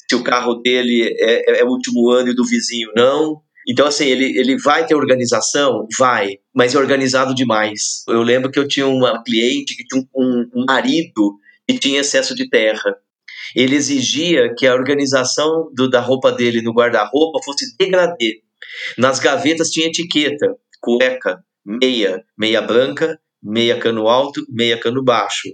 se 0.08 0.14
o 0.14 0.22
carro 0.22 0.54
dele 0.56 1.14
é, 1.18 1.60
é, 1.60 1.64
o 1.64 1.68
último 1.68 2.10
ano 2.10 2.30
e 2.30 2.34
do 2.34 2.44
vizinho 2.44 2.90
não. 2.94 3.40
Então, 3.68 3.86
assim, 3.86 4.06
ele, 4.06 4.38
ele 4.38 4.56
vai 4.58 4.86
ter 4.86 4.94
organização? 4.94 5.86
Vai, 5.98 6.38
mas 6.54 6.74
é 6.74 6.78
organizado 6.78 7.34
demais. 7.34 8.04
Eu 8.08 8.22
lembro 8.22 8.50
que 8.50 8.58
eu 8.58 8.68
tinha 8.68 8.86
uma 8.86 9.22
cliente 9.22 9.76
que 9.76 9.84
tinha 9.84 10.02
um, 10.14 10.48
um 10.54 10.64
marido 10.66 11.38
que 11.68 11.78
tinha 11.78 12.00
excesso 12.00 12.34
de 12.34 12.48
terra 12.48 12.96
ele 13.54 13.76
exigia 13.76 14.54
que 14.54 14.66
a 14.66 14.74
organização 14.74 15.70
do, 15.74 15.88
da 15.88 16.00
roupa 16.00 16.32
dele 16.32 16.62
no 16.62 16.72
guarda-roupa 16.72 17.40
fosse 17.44 17.76
degradê. 17.78 18.40
Nas 18.98 19.18
gavetas 19.18 19.70
tinha 19.70 19.86
etiqueta, 19.86 20.54
cueca, 20.80 21.42
meia, 21.64 22.24
meia 22.36 22.60
branca, 22.60 23.18
meia 23.42 23.78
cano 23.78 24.08
alto, 24.08 24.44
meia 24.48 24.78
cano 24.78 25.02
baixo. 25.02 25.48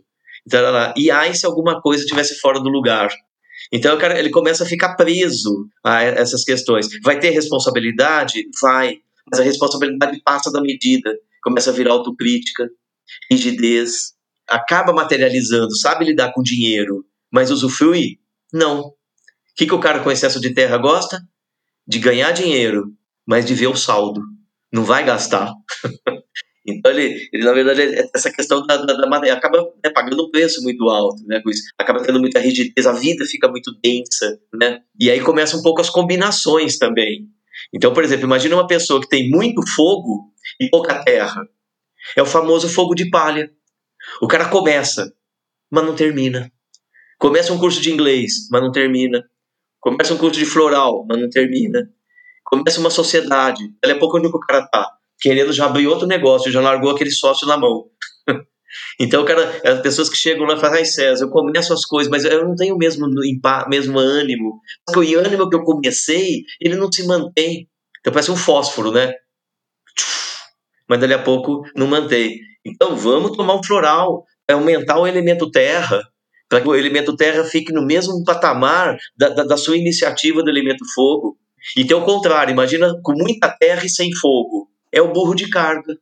Então 0.47 0.93
e 0.97 1.11
aí 1.11 1.35
se 1.35 1.47
alguma 1.47 1.81
coisa 1.81 2.05
tivesse 2.05 2.39
fora 2.41 2.61
do 2.61 2.69
lugar. 2.69 3.11
Então 3.73 3.97
cara, 3.99 4.19
ele 4.19 4.31
começa 4.31 4.65
a 4.65 4.67
ficar 4.67 4.95
preso 4.97 5.67
a 5.85 6.03
essas 6.03 6.45
questões. 6.45 6.89
Vai 7.03 7.19
ter 7.19 7.31
responsabilidade? 7.31 8.45
Vai. 8.61 8.99
Mas 9.31 9.41
a 9.41 9.43
responsabilidade 9.43 10.21
passa 10.23 10.51
da 10.51 10.61
medida. 10.61 11.11
Começa 11.43 11.71
a 11.71 11.73
virar 11.73 11.93
autocrítica, 11.93 12.69
rigidez. 13.31 14.13
Acaba 14.49 14.93
materializando, 14.93 15.77
sabe 15.79 16.05
lidar 16.05 16.33
com 16.33 16.43
dinheiro, 16.43 17.05
mas 17.33 17.51
usufrui? 17.51 18.19
Não. 18.53 18.81
O 18.81 18.95
que, 19.57 19.67
que 19.67 19.75
o 19.75 19.81
cara 19.81 20.01
com 20.01 20.11
excesso 20.11 20.41
de 20.41 20.53
terra 20.53 20.77
gosta? 20.77 21.21
De 21.87 21.99
ganhar 21.99 22.33
dinheiro, 22.33 22.93
mas 23.27 23.45
de 23.47 23.55
ver 23.55 23.69
o 23.69 23.77
saldo. 23.77 24.21
Não 24.73 24.85
vai 24.85 25.05
gastar. 25.05 25.53
então, 26.67 26.93
ele, 26.93 27.29
ele, 27.33 27.45
na 27.45 27.53
verdade, 27.53 27.83
é 27.83 28.09
essa 28.15 28.31
questão 28.31 28.65
da, 28.65 28.77
da, 28.77 28.95
da 28.95 29.33
acaba 29.33 29.63
né, 29.85 29.91
pagando 29.93 30.25
um 30.25 30.31
preço 30.31 30.63
muito 30.63 30.89
alto, 30.89 31.23
né, 31.27 31.41
com 31.43 31.51
isso. 31.51 31.63
Acaba 31.77 32.03
tendo 32.03 32.21
muita 32.21 32.39
rigidez, 32.39 32.87
a 32.87 32.93
vida 32.93 33.25
fica 33.25 33.49
muito 33.49 33.73
densa, 33.83 34.39
né? 34.55 34.81
E 34.99 35.11
aí 35.11 35.21
começam 35.21 35.59
um 35.59 35.63
pouco 35.63 35.81
as 35.81 35.91
combinações 35.91 36.79
também. 36.79 37.29
Então, 37.73 37.93
por 37.93 38.05
exemplo, 38.05 38.27
imagina 38.27 38.55
uma 38.55 38.67
pessoa 38.67 39.01
que 39.01 39.09
tem 39.09 39.29
muito 39.29 39.67
fogo 39.75 40.33
e 40.61 40.71
pouca 40.71 41.03
terra. 41.03 41.43
É 42.17 42.23
o 42.23 42.27
famoso 42.27 42.69
fogo 42.69 42.95
de 42.95 43.11
palha. 43.11 43.51
O 44.21 44.29
cara 44.29 44.49
começa, 44.49 45.13
mas 45.71 45.85
não 45.85 45.97
termina. 45.97 46.51
Começa 47.19 47.53
um 47.53 47.59
curso 47.59 47.81
de 47.81 47.93
inglês, 47.93 48.49
mas 48.51 48.63
não 48.63 48.71
termina. 48.71 49.25
Começa 49.81 50.15
um 50.15 50.19
curso 50.19 50.39
de 50.39 50.47
floral, 50.47 51.05
mas 51.09 51.21
não 51.21 51.29
termina. 51.29 51.91
Começa 52.45 52.79
uma 52.79 52.91
sociedade. 52.91 53.69
Daqui 53.83 53.97
a 53.97 53.99
pouco 53.99 54.19
onde 54.19 54.29
o 54.29 54.41
cara 54.41 54.67
tá? 54.69 54.89
Querendo 55.23 55.53
já 55.53 55.67
abrir 55.67 55.87
outro 55.87 56.07
negócio, 56.07 56.51
já 56.51 56.61
largou 56.61 56.91
aquele 56.91 57.13
sócio 57.13 57.47
na 57.47 57.57
mão. 57.57 57.85
então, 58.99 59.25
cara, 59.25 59.61
as 59.65 59.81
pessoas 59.81 60.11
que 60.11 60.17
chegam 60.17 60.45
lá 60.45 60.57
falam, 60.57 60.79
ai 60.79 60.85
César, 60.85 61.25
eu 61.25 61.31
começo 61.31 61.73
as 61.73 61.85
coisas, 61.85 62.11
mas 62.11 62.25
eu 62.25 62.45
não 62.45 62.57
tenho 62.57 62.75
o 62.75 62.79
mesmo, 62.79 63.07
mesmo 63.69 63.99
ânimo. 64.01 64.61
Porque 64.85 65.17
o 65.17 65.21
ânimo 65.21 65.49
que 65.49 65.55
eu 65.55 65.63
comecei, 65.63 66.43
ele 66.61 66.75
não 66.75 66.91
se 66.91 67.07
mantém. 67.07 67.69
Então 68.01 68.13
parece 68.13 68.33
um 68.33 68.37
fósforo, 68.37 68.91
né? 68.91 69.13
Mas 70.89 70.99
dali 70.99 71.15
a 71.15 71.23
pouco 71.23 71.63
não 71.77 71.87
mantém. 71.87 72.37
Então 72.67 72.97
vamos 72.97 73.37
tomar 73.37 73.55
um 73.55 73.63
floral, 73.63 74.25
aumentar 74.51 74.99
o 74.99 75.07
elemento 75.07 75.49
terra, 75.51 76.03
para 76.49 76.61
que 76.61 76.69
o 76.69 76.75
elemento 76.75 77.15
terra 77.15 77.45
fique 77.45 77.73
no 77.73 77.87
mesmo 77.87 78.25
patamar 78.25 78.99
da, 79.17 79.29
da, 79.29 79.45
da 79.45 79.57
sua 79.57 79.77
iniciativa 79.77 80.43
do 80.43 80.51
elemento 80.51 80.85
fogo. 80.95 81.39
E 81.77 81.85
tem 81.85 81.97
o 81.97 82.05
contrário, 82.05 82.53
imagina 82.53 82.93
com 83.03 83.13
muita 83.13 83.49
terra 83.49 83.87
e 83.87 83.89
sem 83.89 84.13
fogo. 84.21 84.72
É 84.93 85.01
o 85.01 85.13
burro 85.13 85.35
de 85.35 85.49
carga. 85.49 85.97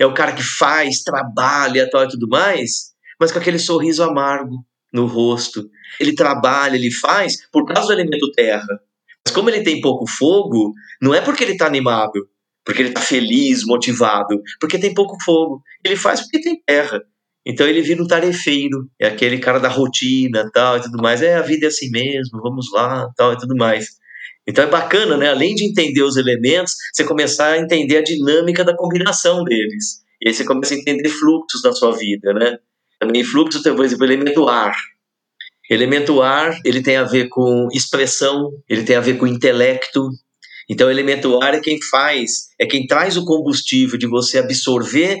É 0.00 0.06
o 0.06 0.14
cara 0.14 0.32
que 0.32 0.42
faz, 0.42 1.02
trabalha 1.02 1.88
tal, 1.90 2.04
e 2.04 2.08
tudo 2.08 2.26
mais, 2.28 2.92
mas 3.20 3.30
com 3.30 3.38
aquele 3.38 3.58
sorriso 3.58 4.02
amargo 4.02 4.64
no 4.92 5.06
rosto. 5.06 5.68
Ele 6.00 6.14
trabalha, 6.14 6.76
ele 6.76 6.90
faz 6.90 7.36
por 7.52 7.66
causa 7.66 7.88
do 7.88 7.92
elemento 7.92 8.32
terra. 8.32 8.80
Mas 9.24 9.34
como 9.34 9.50
ele 9.50 9.62
tem 9.62 9.80
pouco 9.80 10.06
fogo, 10.06 10.72
não 11.00 11.14
é 11.14 11.20
porque 11.20 11.44
ele 11.44 11.52
está 11.52 11.66
animado, 11.66 12.26
porque 12.64 12.80
ele 12.80 12.88
está 12.88 13.00
feliz, 13.00 13.64
motivado, 13.64 14.40
porque 14.58 14.78
tem 14.78 14.94
pouco 14.94 15.16
fogo. 15.22 15.62
Ele 15.84 15.96
faz 15.96 16.22
porque 16.22 16.40
tem 16.40 16.62
terra. 16.66 17.02
Então 17.44 17.66
ele 17.66 17.82
vira 17.82 18.02
um 18.02 18.06
tarefeiro, 18.06 18.88
é 19.00 19.06
aquele 19.06 19.38
cara 19.38 19.58
da 19.58 19.68
rotina, 19.68 20.50
tal 20.52 20.78
e 20.78 20.82
tudo 20.82 21.02
mais. 21.02 21.22
É 21.22 21.36
a 21.36 21.42
vida 21.42 21.66
é 21.66 21.68
assim 21.68 21.90
mesmo, 21.90 22.40
vamos 22.42 22.70
lá, 22.72 23.08
tal 23.16 23.32
e 23.32 23.38
tudo 23.38 23.54
mais. 23.56 23.99
Então 24.50 24.64
é 24.64 24.66
bacana, 24.66 25.16
né? 25.16 25.30
Além 25.30 25.54
de 25.54 25.64
entender 25.64 26.02
os 26.02 26.16
elementos, 26.16 26.74
você 26.92 27.04
começar 27.04 27.52
a 27.52 27.58
entender 27.58 27.98
a 27.98 28.02
dinâmica 28.02 28.64
da 28.64 28.76
combinação 28.76 29.44
deles. 29.44 30.00
E 30.20 30.28
aí 30.28 30.34
você 30.34 30.44
começa 30.44 30.74
a 30.74 30.76
entender 30.76 31.08
fluxos 31.08 31.62
na 31.62 31.72
sua 31.72 31.96
vida, 31.96 32.34
né? 32.34 32.58
Também 32.98 33.22
fluxo, 33.22 33.62
por 33.62 33.84
exemplo, 33.84 34.04
elemento 34.04 34.48
ar. 34.48 34.74
Elemento 35.70 36.20
ar, 36.20 36.58
ele 36.64 36.82
tem 36.82 36.96
a 36.96 37.04
ver 37.04 37.28
com 37.28 37.68
expressão, 37.72 38.50
ele 38.68 38.82
tem 38.82 38.96
a 38.96 39.00
ver 39.00 39.18
com 39.18 39.26
intelecto. 39.26 40.08
Então, 40.68 40.90
elemento 40.90 41.40
ar 41.40 41.54
é 41.54 41.60
quem 41.60 41.80
faz, 41.80 42.48
é 42.60 42.66
quem 42.66 42.88
traz 42.88 43.16
o 43.16 43.24
combustível 43.24 43.96
de 43.96 44.08
você 44.08 44.38
absorver 44.38 45.16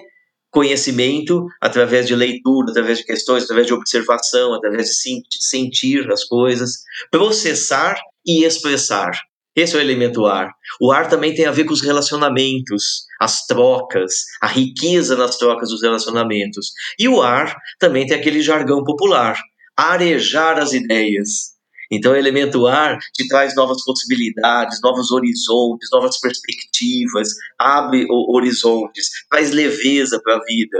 conhecimento 0.50 1.46
através 1.60 2.06
de 2.06 2.14
leitura, 2.14 2.70
através 2.70 2.98
de 2.98 3.04
questões, 3.04 3.44
através 3.44 3.66
de 3.66 3.74
observação, 3.74 4.54
através 4.54 4.88
de 4.88 5.26
sentir 5.40 6.10
as 6.10 6.24
coisas, 6.24 6.72
processar 7.10 7.96
e 8.26 8.44
expressar. 8.44 9.12
Esse 9.54 9.74
é 9.74 9.78
o 9.78 9.82
elemento 9.82 10.26
ar. 10.26 10.52
O 10.80 10.92
ar 10.92 11.08
também 11.08 11.34
tem 11.34 11.44
a 11.44 11.50
ver 11.50 11.64
com 11.64 11.72
os 11.72 11.82
relacionamentos, 11.82 13.04
as 13.20 13.46
trocas, 13.46 14.12
a 14.40 14.46
riqueza 14.46 15.16
nas 15.16 15.36
trocas 15.36 15.70
dos 15.70 15.82
relacionamentos. 15.82 16.72
E 16.98 17.08
o 17.08 17.20
ar 17.20 17.54
também 17.78 18.06
tem 18.06 18.16
aquele 18.16 18.42
jargão 18.42 18.84
popular, 18.84 19.38
arejar 19.76 20.58
as 20.58 20.72
ideias. 20.72 21.59
Então, 21.90 22.12
o 22.12 22.16
elemento 22.16 22.66
ar 22.66 22.98
te 23.12 23.26
traz 23.26 23.54
novas 23.56 23.84
possibilidades, 23.84 24.80
novos 24.80 25.10
horizontes, 25.10 25.88
novas 25.92 26.20
perspectivas, 26.20 27.28
abre 27.58 28.06
horizontes, 28.10 29.08
traz 29.28 29.50
leveza 29.50 30.20
para 30.22 30.36
a 30.36 30.44
vida. 30.44 30.78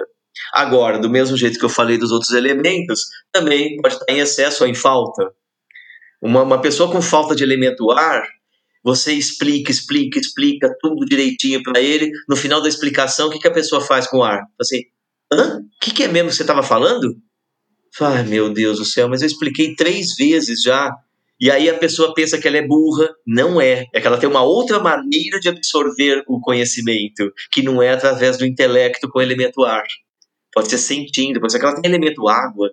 Agora, 0.52 0.99
do 0.99 1.11
mesmo 1.11 1.37
jeito 1.37 1.59
que 1.59 1.64
eu 1.64 1.71
falei 1.71 1.99
dos 1.99 2.12
outros 2.12 2.31
elementos, 2.31 3.07
também 3.33 3.76
pode 3.83 3.95
estar 3.95 4.12
em 4.12 4.21
excesso 4.21 4.62
ou 4.62 4.71
em 4.71 4.75
falta. 4.75 5.33
Uma, 6.23 6.43
uma 6.43 6.61
pessoa 6.61 6.90
com 6.90 7.02
falta 7.02 7.35
de 7.35 7.43
elemento 7.43 7.90
ar, 7.90 8.23
você 8.83 9.12
explica, 9.12 9.71
explica, 9.71 10.19
explica 10.19 10.75
tudo 10.81 11.05
direitinho 11.05 11.62
para 11.62 11.81
ele. 11.81 12.11
No 12.29 12.37
final 12.37 12.62
da 12.62 12.69
explicação, 12.69 13.29
o 13.29 13.31
que, 13.31 13.38
que 13.38 13.49
a 13.49 13.52
pessoa 13.52 13.81
faz 13.81 14.07
com 14.07 14.19
o 14.19 14.25
ar? 14.25 14.43
Assim, 14.61 14.83
hã? 15.33 15.59
O 15.59 15.81
que, 15.81 15.93
que 15.93 16.02
é 16.05 16.09
mesmo 16.09 16.31
que 16.31 16.37
você 16.37 16.43
estava 16.43 16.62
falando? 16.62 17.17
Ai, 18.00 18.23
meu 18.25 18.52
Deus 18.52 18.78
do 18.78 18.85
céu, 18.85 19.09
mas 19.09 19.23
eu 19.23 19.26
expliquei 19.26 19.75
três 19.75 20.14
vezes 20.14 20.62
já. 20.62 20.90
E 21.40 21.50
aí 21.50 21.70
a 21.70 21.78
pessoa 21.78 22.12
pensa 22.14 22.38
que 22.38 22.47
ela 22.47 22.59
é 22.59 22.66
burra. 22.66 23.09
Não 23.26 23.61
é. 23.61 23.87
É 23.94 24.00
que 24.00 24.06
ela 24.06 24.18
tem 24.18 24.28
uma 24.28 24.42
outra 24.42 24.78
maneira 24.78 25.40
de 25.40 25.49
absorver 25.49 26.23
o 26.28 26.40
conhecimento, 26.40 27.32
que 27.50 27.62
não 27.62 27.82
é 27.82 27.90
através 27.90 28.37
do 28.37 28.47
intelecto 28.47 29.09
com 29.09 29.18
o 29.18 29.23
elemento 29.23 29.64
ar. 29.64 29.85
Pode 30.52 30.68
ser 30.68 30.78
sentindo, 30.78 31.40
pode 31.40 31.52
ser 31.52 31.59
que 31.59 31.64
ela 31.64 31.80
tem 31.80 31.90
elemento 31.90 32.28
água, 32.28 32.70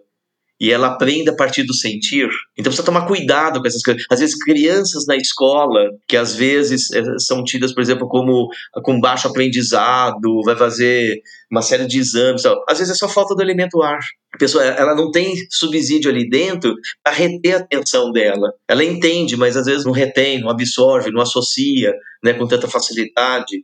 e 0.59 0.71
ela 0.71 0.87
aprende 0.87 1.29
a 1.29 1.35
partir 1.35 1.63
do 1.63 1.73
sentir. 1.73 2.27
Então 2.57 2.71
precisa 2.71 2.83
tomar 2.83 3.05
cuidado 3.05 3.61
com 3.61 3.67
essas 3.67 3.81
coisas. 3.81 4.03
Às 4.09 4.19
vezes 4.19 4.43
crianças 4.43 5.05
na 5.07 5.15
escola, 5.15 5.89
que 6.07 6.17
às 6.17 6.35
vezes 6.35 6.91
eh, 6.91 7.03
são 7.19 7.43
tidas, 7.43 7.73
por 7.73 7.81
exemplo, 7.81 8.07
como 8.07 8.47
com 8.83 8.99
baixo 8.99 9.27
aprendizado, 9.27 10.41
vai 10.43 10.55
fazer 10.55 11.21
uma 11.51 11.61
série 11.61 11.85
de 11.85 11.99
exames, 11.99 12.43
às 12.67 12.79
vezes 12.79 12.93
é 12.93 12.97
só 12.97 13.07
falta 13.07 13.35
do 13.35 13.41
elemento 13.41 13.81
ar. 13.81 13.99
A 14.33 14.37
pessoa 14.37 14.63
ela 14.63 14.95
não 14.95 15.11
tem 15.11 15.33
subsídio 15.49 16.11
ali 16.11 16.27
dentro 16.27 16.73
para 17.03 17.13
reter 17.13 17.55
a 17.55 17.57
atenção 17.59 18.11
dela. 18.11 18.51
Ela 18.67 18.83
entende, 18.83 19.37
mas 19.37 19.55
às 19.55 19.65
vezes 19.65 19.85
não 19.85 19.93
retém, 19.93 20.41
não 20.41 20.49
absorve, 20.49 21.11
não 21.11 21.21
associa 21.21 21.93
né, 22.23 22.33
com 22.33 22.47
tanta 22.47 22.67
facilidade. 22.67 23.63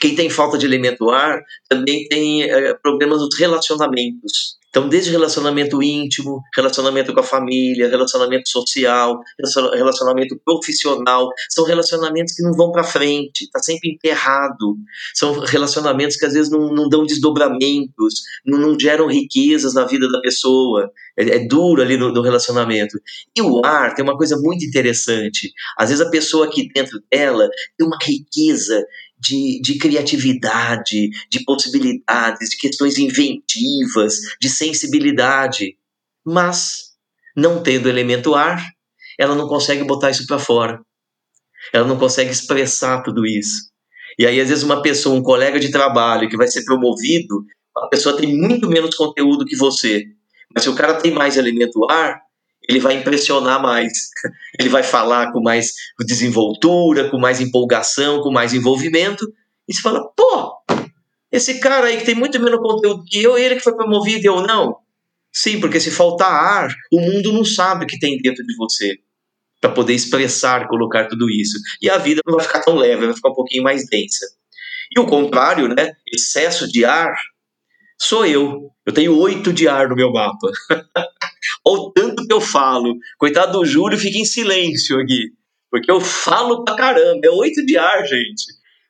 Quem 0.00 0.14
tem 0.14 0.30
falta 0.30 0.56
de 0.56 0.64
elemento 0.66 1.10
ar 1.10 1.40
também 1.68 2.06
tem 2.06 2.44
é, 2.44 2.74
problemas 2.74 3.18
nos 3.18 3.36
relacionamentos 3.36 4.61
Então, 4.72 4.88
desde 4.88 5.10
relacionamento 5.10 5.82
íntimo, 5.82 6.42
relacionamento 6.56 7.12
com 7.12 7.20
a 7.20 7.22
família, 7.22 7.90
relacionamento 7.90 8.48
social, 8.48 9.20
relacionamento 9.74 10.40
profissional, 10.42 11.28
são 11.50 11.62
relacionamentos 11.66 12.32
que 12.32 12.42
não 12.42 12.54
vão 12.54 12.72
para 12.72 12.82
frente, 12.82 13.42
está 13.42 13.58
sempre 13.58 13.90
enterrado. 13.90 14.78
São 15.12 15.40
relacionamentos 15.40 16.16
que 16.16 16.24
às 16.24 16.32
vezes 16.32 16.50
não, 16.50 16.72
não 16.72 16.88
dão 16.88 17.04
desdobramentos, 17.04 18.22
não, 18.46 18.58
não, 18.58 18.80
geram 18.80 19.08
riquezas 19.08 19.74
na 19.74 19.84
vida 19.84 20.10
da 20.10 20.22
pessoa. 20.22 20.90
É, 21.18 21.36
é 21.36 21.46
duro 21.46 21.82
ali 21.82 21.98
no, 21.98 22.10
no 22.10 22.22
relacionamento. 22.22 22.98
E 23.36 23.42
o 23.42 23.60
ar 23.62 23.94
tem 23.94 24.02
uma 24.02 24.16
coisa 24.16 24.38
muito 24.38 24.64
interessante. 24.64 25.52
Às 25.76 25.90
vezes 25.90 26.02
a 26.04 26.08
pessoa 26.08 26.46
aqui 26.46 26.70
dentro 26.74 26.98
dela 27.12 27.46
tem 27.76 27.86
uma 27.86 27.98
riqueza 28.00 28.82
de, 29.22 29.60
de 29.62 29.78
criatividade, 29.78 31.10
de 31.30 31.44
possibilidades, 31.44 32.50
de 32.50 32.56
questões 32.56 32.98
inventivas, 32.98 34.14
de 34.40 34.48
sensibilidade. 34.48 35.76
Mas, 36.26 36.94
não 37.36 37.62
tendo 37.62 37.88
elemento 37.88 38.34
ar, 38.34 38.60
ela 39.16 39.36
não 39.36 39.46
consegue 39.46 39.84
botar 39.84 40.10
isso 40.10 40.26
para 40.26 40.40
fora. 40.40 40.80
Ela 41.72 41.86
não 41.86 41.96
consegue 41.96 42.32
expressar 42.32 43.02
tudo 43.02 43.24
isso. 43.24 43.70
E 44.18 44.26
aí, 44.26 44.40
às 44.40 44.48
vezes, 44.48 44.64
uma 44.64 44.82
pessoa, 44.82 45.14
um 45.14 45.22
colega 45.22 45.60
de 45.60 45.70
trabalho 45.70 46.28
que 46.28 46.36
vai 46.36 46.48
ser 46.48 46.64
promovido, 46.64 47.44
a 47.76 47.86
pessoa 47.86 48.16
tem 48.16 48.36
muito 48.36 48.68
menos 48.68 48.94
conteúdo 48.96 49.46
que 49.46 49.56
você. 49.56 50.04
Mas 50.52 50.64
se 50.64 50.68
o 50.68 50.74
cara 50.74 50.94
tem 50.94 51.12
mais 51.12 51.36
elemento 51.36 51.88
ar, 51.88 52.20
ele 52.68 52.80
vai 52.80 52.94
impressionar 52.94 53.60
mais, 53.60 53.92
ele 54.58 54.68
vai 54.68 54.82
falar 54.82 55.32
com 55.32 55.40
mais 55.40 55.72
desenvoltura, 56.00 57.10
com 57.10 57.18
mais 57.18 57.40
empolgação, 57.40 58.20
com 58.20 58.30
mais 58.30 58.54
envolvimento, 58.54 59.26
e 59.68 59.74
você 59.74 59.80
fala, 59.80 60.02
pô, 60.16 60.54
esse 61.30 61.60
cara 61.60 61.86
aí 61.86 61.96
que 61.98 62.04
tem 62.04 62.14
muito 62.14 62.38
menos 62.40 62.60
conteúdo 62.60 63.04
que 63.04 63.22
eu, 63.22 63.38
ele 63.38 63.56
que 63.56 63.62
foi 63.62 63.74
promovido 63.74 64.26
eu 64.26 64.42
não. 64.42 64.76
Sim, 65.32 65.60
porque 65.60 65.80
se 65.80 65.90
faltar 65.90 66.30
ar, 66.30 66.74
o 66.92 67.00
mundo 67.00 67.32
não 67.32 67.44
sabe 67.44 67.84
o 67.84 67.88
que 67.88 67.98
tem 67.98 68.18
dentro 68.18 68.44
de 68.44 68.54
você 68.56 68.98
para 69.60 69.70
poder 69.70 69.94
expressar, 69.94 70.68
colocar 70.68 71.06
tudo 71.06 71.30
isso. 71.30 71.56
E 71.80 71.88
a 71.88 71.96
vida 71.96 72.20
não 72.26 72.34
vai 72.36 72.44
ficar 72.44 72.60
tão 72.60 72.74
leve, 72.74 73.06
vai 73.06 73.14
ficar 73.14 73.30
um 73.30 73.34
pouquinho 73.34 73.62
mais 73.62 73.88
densa. 73.88 74.26
E 74.94 75.00
o 75.00 75.06
contrário, 75.06 75.68
né? 75.68 75.92
Excesso 76.12 76.70
de 76.70 76.84
ar 76.84 77.14
sou 78.02 78.26
eu. 78.26 78.70
Eu 78.84 78.92
tenho 78.92 79.16
oito 79.18 79.52
de 79.52 79.68
ar 79.68 79.88
no 79.88 79.96
meu 79.96 80.12
mapa. 80.12 80.48
Olha 81.64 81.80
o 81.80 81.92
tanto 81.92 82.26
que 82.26 82.32
eu 82.32 82.40
falo. 82.40 82.94
Coitado 83.18 83.52
do 83.52 83.64
Júlio, 83.64 83.98
fica 83.98 84.18
em 84.18 84.24
silêncio 84.24 84.98
aqui. 85.00 85.30
Porque 85.70 85.90
eu 85.90 86.00
falo 86.00 86.64
pra 86.64 86.76
caramba. 86.76 87.20
É 87.24 87.30
oito 87.30 87.64
de 87.64 87.78
ar, 87.78 88.04
gente. 88.06 88.44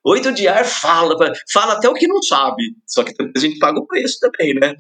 Oito 0.04 0.32
de 0.32 0.48
ar 0.48 0.64
fala, 0.64 1.16
fala 1.52 1.74
até 1.74 1.88
o 1.88 1.94
que 1.94 2.08
não 2.08 2.20
sabe. 2.22 2.74
Só 2.86 3.04
que 3.04 3.14
a 3.20 3.38
gente 3.38 3.58
paga 3.58 3.78
o 3.78 3.86
preço 3.86 4.18
também, 4.20 4.54
né? 4.54 4.74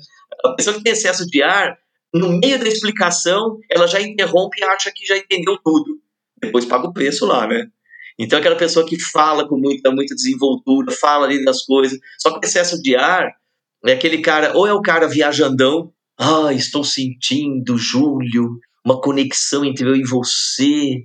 A 0.44 0.54
pessoa 0.54 0.76
que 0.76 0.82
tem 0.82 0.92
excesso 0.92 1.24
de 1.26 1.42
ar, 1.42 1.76
no 2.12 2.38
meio 2.38 2.58
da 2.58 2.66
explicação, 2.66 3.58
ela 3.70 3.86
já 3.86 4.00
interrompe 4.00 4.60
e 4.60 4.64
acha 4.64 4.90
que 4.94 5.06
já 5.06 5.16
entendeu 5.16 5.56
tudo. 5.64 5.98
Depois 6.40 6.64
paga 6.64 6.88
o 6.88 6.92
preço 6.92 7.24
lá, 7.24 7.46
né? 7.46 7.68
Então, 8.18 8.38
aquela 8.38 8.56
pessoa 8.56 8.84
que 8.86 9.00
fala 9.00 9.48
com 9.48 9.56
muita, 9.56 9.90
muita 9.90 10.14
desenvoltura, 10.14 10.92
fala 10.92 11.26
ali 11.26 11.44
das 11.44 11.64
coisas, 11.64 11.98
só 12.18 12.38
que 12.38 12.46
excesso 12.46 12.80
de 12.82 12.94
ar 12.96 13.32
é 13.86 13.92
aquele 13.92 14.20
cara, 14.20 14.56
ou 14.56 14.66
é 14.66 14.72
o 14.72 14.82
cara 14.82 15.08
viajandão, 15.08 15.92
ah, 16.22 16.52
estou 16.52 16.84
sentindo, 16.84 17.76
Júlio, 17.76 18.58
uma 18.84 19.00
conexão 19.00 19.64
entre 19.64 19.88
eu 19.88 19.96
e 19.96 20.04
você. 20.04 21.02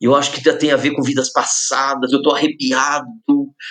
Eu 0.00 0.14
acho 0.14 0.32
que 0.32 0.42
tem 0.58 0.70
a 0.70 0.76
ver 0.76 0.92
com 0.92 1.02
vidas 1.02 1.30
passadas, 1.30 2.10
eu 2.10 2.18
estou 2.18 2.34
arrepiado, 2.34 3.06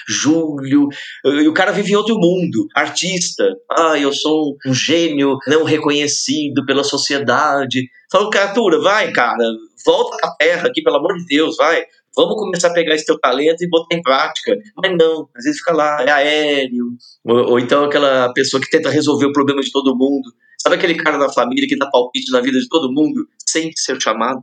Júlio. 0.07 0.87
E 1.23 1.47
o 1.47 1.53
cara 1.53 1.71
vive 1.71 1.91
em 1.91 1.95
outro 1.95 2.15
mundo, 2.15 2.67
artista. 2.75 3.43
Ah, 3.71 3.97
eu 3.97 4.13
sou 4.13 4.55
um 4.65 4.73
gênio 4.73 5.37
não 5.47 5.63
reconhecido 5.63 6.63
pela 6.65 6.83
sociedade. 6.83 7.87
Fala, 8.11 8.29
criatura, 8.29 8.79
vai, 8.79 9.11
cara, 9.11 9.43
volta 9.83 10.17
à 10.23 10.35
terra 10.35 10.67
aqui, 10.67 10.83
pelo 10.83 10.97
amor 10.97 11.15
de 11.15 11.25
Deus, 11.25 11.57
vai. 11.57 11.83
Vamos 12.15 12.35
começar 12.35 12.69
a 12.69 12.73
pegar 12.73 12.95
esse 12.95 13.05
teu 13.05 13.19
talento 13.19 13.61
e 13.63 13.69
botar 13.69 13.95
em 13.95 14.01
prática. 14.01 14.55
Mas 14.77 14.95
não, 14.97 15.27
às 15.35 15.43
vezes 15.43 15.59
fica 15.59 15.73
lá, 15.73 16.01
é 16.01 16.11
aéreo. 16.11 16.91
Ou, 17.23 17.51
ou 17.51 17.59
então 17.59 17.83
aquela 17.83 18.31
pessoa 18.33 18.61
que 18.61 18.69
tenta 18.69 18.89
resolver 18.89 19.25
o 19.25 19.33
problema 19.33 19.61
de 19.61 19.71
todo 19.71 19.97
mundo. 19.97 20.31
Sabe 20.61 20.75
aquele 20.75 20.95
cara 20.95 21.17
da 21.17 21.31
família 21.31 21.67
que 21.67 21.77
dá 21.77 21.89
palpite 21.89 22.31
na 22.31 22.41
vida 22.41 22.59
de 22.59 22.67
todo 22.67 22.91
mundo 22.91 23.27
sem 23.45 23.71
ser 23.75 24.01
chamado? 24.01 24.41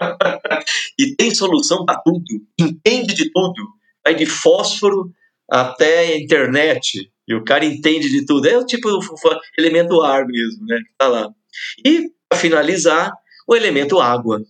e 0.98 1.14
tem 1.16 1.34
solução 1.34 1.84
para 1.84 2.00
tudo, 2.00 2.24
entende 2.58 3.14
de 3.14 3.30
tudo. 3.30 3.78
Vai 4.04 4.14
de 4.14 4.26
fósforo 4.26 5.10
até 5.50 6.16
internet. 6.16 7.10
E 7.26 7.34
o 7.34 7.44
cara 7.44 7.64
entende 7.64 8.08
de 8.08 8.24
tudo. 8.24 8.48
É 8.48 8.56
o 8.56 8.64
tipo 8.64 8.88
do 8.88 9.00
elemento 9.58 10.00
ar 10.00 10.26
mesmo, 10.26 10.64
né? 10.66 10.78
Que 10.78 10.94
tá 10.96 11.08
lá. 11.08 11.28
E, 11.84 12.10
para 12.28 12.38
finalizar, 12.38 13.12
o 13.46 13.54
elemento 13.54 14.00
água. 14.00 14.42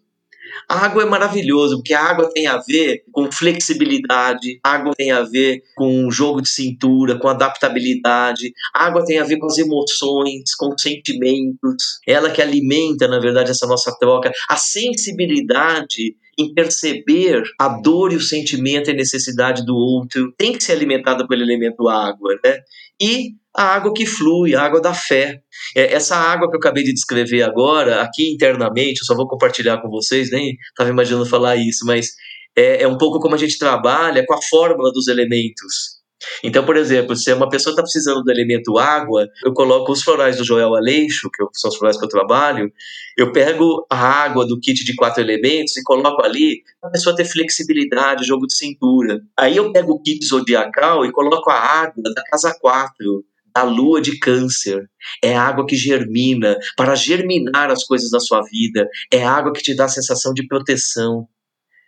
A 0.68 0.84
água 0.84 1.02
é 1.02 1.06
maravilhoso, 1.06 1.76
porque 1.76 1.94
a 1.94 2.02
água 2.02 2.30
tem 2.32 2.46
a 2.46 2.58
ver 2.58 3.02
com 3.12 3.30
flexibilidade, 3.30 4.58
a 4.64 4.72
água 4.72 4.92
tem 4.96 5.10
a 5.10 5.22
ver 5.22 5.62
com 5.74 6.10
jogo 6.10 6.42
de 6.42 6.48
cintura, 6.48 7.18
com 7.18 7.28
adaptabilidade, 7.28 8.52
a 8.74 8.86
água 8.86 9.04
tem 9.04 9.18
a 9.18 9.24
ver 9.24 9.38
com 9.38 9.46
as 9.46 9.58
emoções, 9.58 10.54
com 10.56 10.74
os 10.74 10.82
sentimentos, 10.82 12.00
ela 12.06 12.30
que 12.30 12.42
alimenta, 12.42 13.08
na 13.08 13.18
verdade, 13.18 13.50
essa 13.50 13.66
nossa 13.66 13.94
troca, 13.98 14.30
a 14.48 14.56
sensibilidade 14.56 16.14
em 16.38 16.54
perceber 16.54 17.42
a 17.58 17.68
dor 17.68 18.12
e 18.12 18.16
o 18.16 18.20
sentimento 18.20 18.88
e 18.88 18.92
a 18.92 18.96
necessidade 18.96 19.66
do 19.66 19.74
outro, 19.74 20.32
tem 20.38 20.52
que 20.52 20.62
ser 20.62 20.72
alimentada 20.72 21.26
pelo 21.26 21.42
elemento 21.42 21.88
água, 21.88 22.38
né? 22.44 22.60
E 23.00 23.30
a 23.56 23.74
água 23.74 23.92
que 23.92 24.06
flui, 24.06 24.54
a 24.54 24.62
água 24.62 24.80
da 24.80 24.94
fé. 24.94 25.40
É, 25.76 25.92
essa 25.92 26.16
água 26.16 26.48
que 26.48 26.56
eu 26.56 26.58
acabei 26.58 26.84
de 26.84 26.92
descrever 26.92 27.42
agora, 27.42 28.02
aqui 28.02 28.32
internamente, 28.32 29.00
eu 29.00 29.06
só 29.06 29.14
vou 29.14 29.26
compartilhar 29.26 29.80
com 29.82 29.88
vocês, 29.88 30.30
nem 30.30 30.56
estava 30.70 30.90
imaginando 30.90 31.26
falar 31.26 31.56
isso, 31.56 31.84
mas 31.84 32.08
é, 32.56 32.82
é 32.82 32.88
um 32.88 32.96
pouco 32.96 33.18
como 33.18 33.34
a 33.34 33.38
gente 33.38 33.58
trabalha 33.58 34.24
com 34.26 34.34
a 34.34 34.42
fórmula 34.42 34.92
dos 34.92 35.08
elementos. 35.08 35.97
Então, 36.42 36.64
por 36.64 36.76
exemplo, 36.76 37.14
se 37.14 37.32
uma 37.32 37.48
pessoa 37.48 37.72
está 37.72 37.82
precisando 37.82 38.22
do 38.22 38.30
elemento 38.30 38.78
água, 38.78 39.26
eu 39.44 39.52
coloco 39.52 39.92
os 39.92 40.02
florais 40.02 40.36
do 40.36 40.44
Joel 40.44 40.74
Aleixo, 40.74 41.30
que 41.30 41.44
são 41.54 41.70
os 41.70 41.76
florais 41.76 41.96
que 41.96 42.04
eu 42.04 42.08
trabalho, 42.08 42.72
eu 43.16 43.32
pego 43.32 43.86
a 43.90 43.96
água 43.96 44.46
do 44.46 44.58
kit 44.60 44.84
de 44.84 44.94
quatro 44.94 45.22
elementos 45.22 45.76
e 45.76 45.82
coloco 45.82 46.22
ali 46.22 46.62
para 46.80 46.90
a 46.90 46.92
pessoa 46.92 47.14
ter 47.14 47.24
flexibilidade, 47.24 48.26
jogo 48.26 48.46
de 48.46 48.56
cintura. 48.56 49.20
Aí 49.36 49.56
eu 49.56 49.72
pego 49.72 49.92
o 49.92 50.02
kit 50.02 50.24
zodiacal 50.24 51.04
e 51.04 51.12
coloco 51.12 51.50
a 51.50 51.58
água 51.58 52.02
da 52.14 52.22
casa 52.24 52.56
4, 52.60 53.24
da 53.54 53.62
lua 53.62 54.00
de 54.00 54.18
câncer. 54.18 54.88
É 55.22 55.36
água 55.36 55.66
que 55.66 55.76
germina, 55.76 56.56
para 56.76 56.94
germinar 56.94 57.70
as 57.70 57.84
coisas 57.84 58.10
da 58.10 58.20
sua 58.20 58.42
vida. 58.42 58.88
É 59.12 59.24
água 59.24 59.52
que 59.52 59.62
te 59.62 59.74
dá 59.74 59.86
a 59.86 59.88
sensação 59.88 60.32
de 60.32 60.46
proteção, 60.46 61.26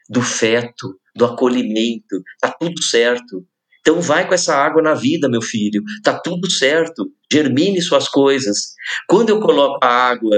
do 0.09 0.21
feto, 0.21 0.99
do 1.15 1.25
acolhimento. 1.25 2.21
Tá 2.41 2.53
tudo 2.59 2.83
certo. 2.83 3.47
Então 3.81 4.01
vai 4.01 4.27
com 4.27 4.35
essa 4.35 4.55
água 4.55 4.83
na 4.83 4.95
vida, 4.95 5.29
meu 5.29 5.41
filho. 5.41 5.83
Tá 6.03 6.19
tudo 6.19 6.51
certo. 6.51 7.11
Germine 7.33 7.81
suas 7.81 8.09
coisas. 8.09 8.75
Quando 9.09 9.31
eu 9.31 9.41
coloco 9.41 9.79
a 9.83 9.89
água 9.89 10.37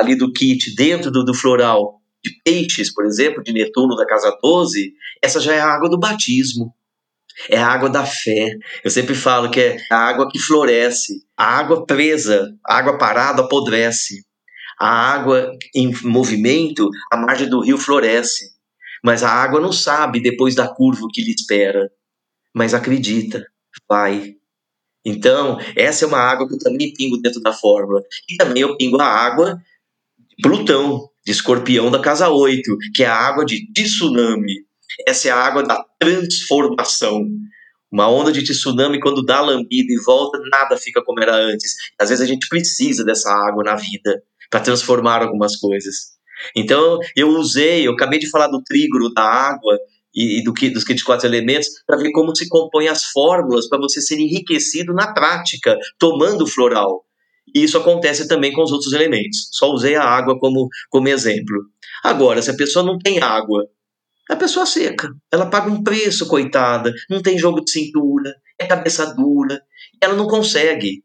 ali 0.00 0.14
do 0.14 0.32
kit 0.32 0.74
dentro 0.74 1.10
do, 1.10 1.24
do 1.24 1.34
floral 1.34 2.00
de 2.24 2.30
peixes, 2.44 2.92
por 2.92 3.04
exemplo, 3.04 3.42
de 3.42 3.52
Netuno 3.52 3.96
da 3.96 4.06
casa 4.06 4.36
12, 4.40 4.92
essa 5.20 5.40
já 5.40 5.54
é 5.54 5.60
a 5.60 5.74
água 5.74 5.88
do 5.88 5.98
batismo. 5.98 6.72
É 7.48 7.56
a 7.56 7.66
água 7.66 7.88
da 7.88 8.04
fé. 8.04 8.50
Eu 8.84 8.90
sempre 8.90 9.14
falo 9.14 9.50
que 9.50 9.58
é 9.58 9.76
a 9.90 9.96
água 9.96 10.28
que 10.30 10.38
floresce. 10.38 11.24
A 11.36 11.58
água 11.58 11.86
presa, 11.86 12.54
a 12.64 12.76
água 12.76 12.98
parada 12.98 13.42
apodrece. 13.42 14.22
A 14.78 14.88
água 14.88 15.50
em 15.74 15.92
movimento, 16.04 16.88
a 17.10 17.16
margem 17.16 17.48
do 17.48 17.60
rio 17.60 17.78
floresce. 17.78 18.52
Mas 19.02 19.22
a 19.22 19.30
água 19.30 19.60
não 19.60 19.72
sabe 19.72 20.20
depois 20.20 20.54
da 20.54 20.68
curva 20.68 21.04
o 21.04 21.08
que 21.08 21.22
lhe 21.22 21.32
espera 21.32 21.90
mas 22.54 22.74
acredita, 22.74 23.44
vai. 23.88 24.34
Então, 25.04 25.58
essa 25.76 26.04
é 26.04 26.08
uma 26.08 26.18
água 26.18 26.46
que 26.46 26.54
eu 26.54 26.58
também 26.58 26.92
pingo 26.92 27.16
dentro 27.20 27.40
da 27.40 27.52
fórmula. 27.52 28.02
E 28.28 28.36
também 28.36 28.62
eu 28.62 28.76
pingo 28.76 29.00
a 29.00 29.06
água 29.06 29.60
de 30.28 30.42
Plutão, 30.42 31.08
de 31.24 31.32
escorpião 31.32 31.90
da 31.90 32.00
casa 32.00 32.28
8, 32.28 32.76
que 32.94 33.02
é 33.02 33.06
a 33.06 33.16
água 33.16 33.44
de 33.44 33.66
tsunami. 33.72 34.64
Essa 35.06 35.28
é 35.28 35.30
a 35.30 35.36
água 35.36 35.62
da 35.62 35.84
transformação. 35.98 37.26
Uma 37.90 38.08
onda 38.08 38.32
de 38.32 38.42
tsunami, 38.42 39.00
quando 39.00 39.24
dá 39.24 39.40
lambida 39.40 39.92
e 39.92 40.00
volta, 40.04 40.38
nada 40.50 40.76
fica 40.76 41.02
como 41.04 41.20
era 41.20 41.34
antes. 41.34 41.74
Às 41.98 42.08
vezes 42.08 42.24
a 42.24 42.26
gente 42.26 42.48
precisa 42.48 43.04
dessa 43.04 43.30
água 43.30 43.62
na 43.64 43.74
vida 43.74 44.22
para 44.50 44.60
transformar 44.60 45.22
algumas 45.22 45.56
coisas. 45.56 46.12
Então, 46.56 46.98
eu 47.16 47.28
usei, 47.28 47.86
eu 47.86 47.92
acabei 47.92 48.18
de 48.18 48.30
falar 48.30 48.48
do 48.48 48.62
trígono 48.62 49.12
da 49.12 49.22
água, 49.22 49.78
e, 50.14 50.40
e 50.40 50.44
do 50.44 50.52
que, 50.52 50.70
dos 50.70 50.84
kits 50.84 51.02
quatro 51.02 51.26
elementos 51.26 51.68
para 51.86 51.96
ver 51.96 52.10
como 52.12 52.34
se 52.36 52.48
compõem 52.48 52.88
as 52.88 53.04
fórmulas 53.04 53.68
para 53.68 53.78
você 53.78 54.00
ser 54.00 54.18
enriquecido 54.18 54.92
na 54.92 55.12
prática, 55.12 55.76
tomando 55.98 56.46
floral. 56.46 57.04
E 57.54 57.64
isso 57.64 57.76
acontece 57.76 58.28
também 58.28 58.52
com 58.52 58.62
os 58.62 58.72
outros 58.72 58.92
elementos. 58.92 59.48
Só 59.52 59.70
usei 59.70 59.94
a 59.94 60.04
água 60.04 60.38
como, 60.38 60.68
como 60.88 61.08
exemplo. 61.08 61.66
Agora, 62.02 62.40
se 62.40 62.50
a 62.50 62.56
pessoa 62.56 62.84
não 62.84 62.98
tem 62.98 63.20
água, 63.20 63.66
a 64.30 64.36
pessoa 64.36 64.64
seca. 64.64 65.10
Ela 65.30 65.46
paga 65.46 65.70
um 65.70 65.82
preço, 65.82 66.26
coitada. 66.26 66.92
Não 67.10 67.20
tem 67.20 67.38
jogo 67.38 67.62
de 67.62 67.70
cintura, 67.70 68.34
é 68.58 68.66
cabeça 68.66 69.14
dura. 69.14 69.60
Ela 70.00 70.14
não 70.14 70.26
consegue. 70.26 71.04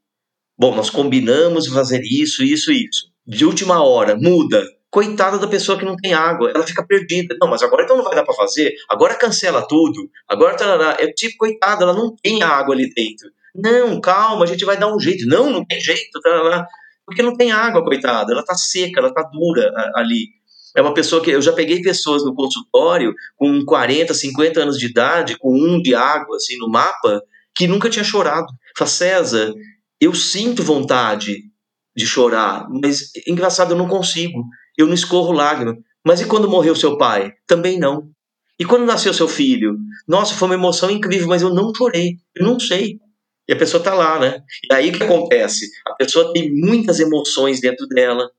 Bom, 0.58 0.76
nós 0.76 0.90
combinamos 0.90 1.68
fazer 1.68 2.02
isso, 2.04 2.44
isso, 2.44 2.72
isso. 2.72 3.12
De 3.26 3.46
última 3.46 3.84
hora, 3.84 4.16
muda. 4.16 4.66
Coitada 4.98 5.38
da 5.38 5.46
pessoa 5.46 5.78
que 5.78 5.86
não 5.86 5.96
tem 5.96 6.16
água, 6.16 6.50
ela 6.50 6.66
fica 6.66 6.84
perdida. 6.84 7.38
Não, 7.40 7.48
mas 7.48 7.62
agora 7.62 7.84
então 7.84 7.96
não 7.96 8.04
vai 8.04 8.16
dar 8.16 8.24
para 8.24 8.34
fazer. 8.34 8.74
Agora 8.90 9.14
cancela 9.14 9.62
tudo. 9.62 10.10
Agora 10.28 10.56
tá 10.56 10.98
é 10.98 11.06
tipo 11.14 11.38
coitada, 11.38 11.84
ela 11.84 11.94
não 11.94 12.16
tem 12.16 12.42
água 12.42 12.74
ali 12.74 12.92
dentro. 12.92 13.30
Não, 13.54 14.02
calma, 14.02 14.44
a 14.44 14.48
gente 14.48 14.66
vai 14.66 14.76
dar 14.76 14.92
um 14.92 15.00
jeito. 15.00 15.28
Não, 15.28 15.52
não 15.52 15.64
tem 15.64 15.80
jeito, 15.80 16.20
tá 16.20 16.66
porque 17.06 17.22
não 17.22 17.38
tem 17.38 17.52
água, 17.52 17.84
coitada. 17.84 18.34
Ela 18.34 18.44
tá 18.44 18.56
seca, 18.56 19.00
ela 19.00 19.14
tá 19.14 19.22
dura 19.22 19.72
ali. 19.94 20.30
É 20.76 20.82
uma 20.82 20.96
pessoa 20.96 21.22
que 21.22 21.30
eu 21.30 21.44
já 21.44 21.54
peguei 21.54 21.80
pessoas 21.84 22.26
no 22.26 22.34
consultório 22.34 23.14
com 23.36 23.64
40, 23.66 24.16
50 24.16 24.64
anos 24.64 24.80
de 24.80 24.88
idade, 24.88 25.38
com 25.38 25.54
um 25.54 25.80
de 25.80 25.94
água 25.94 26.38
assim 26.38 26.58
no 26.58 26.68
mapa, 26.68 27.22
que 27.56 27.68
nunca 27.68 27.88
tinha 27.88 28.04
chorado. 28.04 28.48
Fala, 28.76 28.90
César, 28.90 29.54
eu 30.02 30.16
sinto 30.16 30.64
vontade 30.64 31.44
de 31.96 32.08
chorar, 32.08 32.68
mas 32.68 33.12
engraçado, 33.28 33.74
eu 33.74 33.78
não 33.78 33.88
consigo. 33.88 34.44
Eu 34.78 34.86
não 34.88 34.94
escorro 34.94 35.32
lágrima. 35.32 35.78
Mas 36.06 36.22
e 36.22 36.26
quando 36.26 36.50
morreu 36.50 36.76
seu 36.76 36.98
pai? 36.98 37.34
Também 37.48 37.80
não. 37.80 38.10
E 38.60 38.66
quando 38.66 38.86
nasceu 38.86 39.14
seu 39.14 39.28
filho? 39.28 39.78
Nossa, 40.08 40.34
foi 40.34 40.48
uma 40.48 40.56
emoção 40.56 40.90
incrível, 40.90 41.28
mas 41.28 41.42
eu 41.42 41.54
não 41.54 41.74
chorei. 41.76 42.18
Eu 42.36 42.46
não 42.46 42.60
sei. 42.60 43.00
E 43.48 43.54
a 43.54 43.56
pessoa 43.56 43.82
tá 43.82 43.94
lá, 43.94 44.20
né? 44.20 44.42
E 44.70 44.74
aí 44.74 44.90
o 44.90 44.94
que 44.94 45.04
acontece? 45.04 45.70
A 45.88 45.94
pessoa 45.94 46.34
tem 46.34 46.54
muitas 46.54 47.00
emoções 47.00 47.62
dentro 47.62 47.88
dela, 47.88 48.30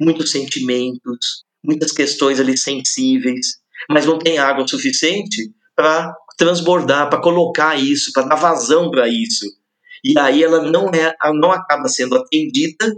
muitos 0.00 0.30
sentimentos, 0.30 1.44
muitas 1.62 1.92
questões 1.92 2.40
ali 2.40 2.56
sensíveis, 2.56 3.58
mas 3.90 4.06
não 4.06 4.18
tem 4.18 4.38
água 4.38 4.66
suficiente 4.66 5.52
para 5.76 6.14
transbordar, 6.38 7.10
para 7.10 7.20
colocar 7.20 7.76
isso, 7.76 8.12
para 8.12 8.26
dar 8.26 8.36
vazão 8.36 8.90
para 8.90 9.08
isso. 9.08 9.44
E 10.02 10.18
aí 10.18 10.42
ela 10.42 10.62
não 10.62 10.88
é, 10.90 11.14
não 11.32 11.50
acaba 11.50 11.88
sendo 11.88 12.16
atendida 12.16 12.94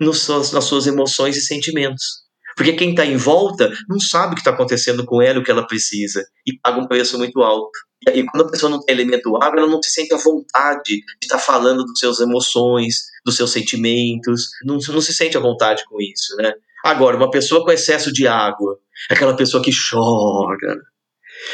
nos 0.00 0.20
suas, 0.20 0.52
nas 0.52 0.64
suas 0.64 0.86
emoções 0.86 1.36
e 1.36 1.40
sentimentos. 1.40 2.24
Porque 2.56 2.72
quem 2.72 2.90
está 2.90 3.04
em 3.04 3.16
volta 3.16 3.72
não 3.88 3.98
sabe 3.98 4.32
o 4.32 4.34
que 4.34 4.40
está 4.40 4.50
acontecendo 4.50 5.04
com 5.04 5.20
ela, 5.20 5.40
o 5.40 5.42
que 5.42 5.50
ela 5.50 5.66
precisa, 5.66 6.24
e 6.46 6.56
paga 6.58 6.80
um 6.80 6.86
preço 6.86 7.18
muito 7.18 7.42
alto. 7.42 7.76
E 8.06 8.24
quando 8.24 8.46
a 8.46 8.50
pessoa 8.50 8.70
não 8.70 8.80
tem 8.80 8.94
elemento 8.94 9.34
água, 9.42 9.60
ela 9.60 9.70
não 9.70 9.82
se 9.82 9.90
sente 9.90 10.14
à 10.14 10.18
vontade 10.18 10.82
de 10.84 11.02
estar 11.22 11.38
tá 11.38 11.42
falando 11.42 11.84
dos 11.84 11.98
seus 11.98 12.20
emoções, 12.20 13.04
dos 13.24 13.36
seus 13.36 13.50
sentimentos, 13.50 14.50
não, 14.64 14.76
não 14.76 15.00
se 15.00 15.14
sente 15.14 15.36
à 15.36 15.40
vontade 15.40 15.82
com 15.88 16.00
isso, 16.00 16.36
né? 16.36 16.52
Agora, 16.84 17.16
uma 17.16 17.30
pessoa 17.30 17.64
com 17.64 17.72
excesso 17.72 18.12
de 18.12 18.26
água, 18.28 18.78
aquela 19.10 19.34
pessoa 19.34 19.62
que 19.62 19.70
chora, 19.72 20.76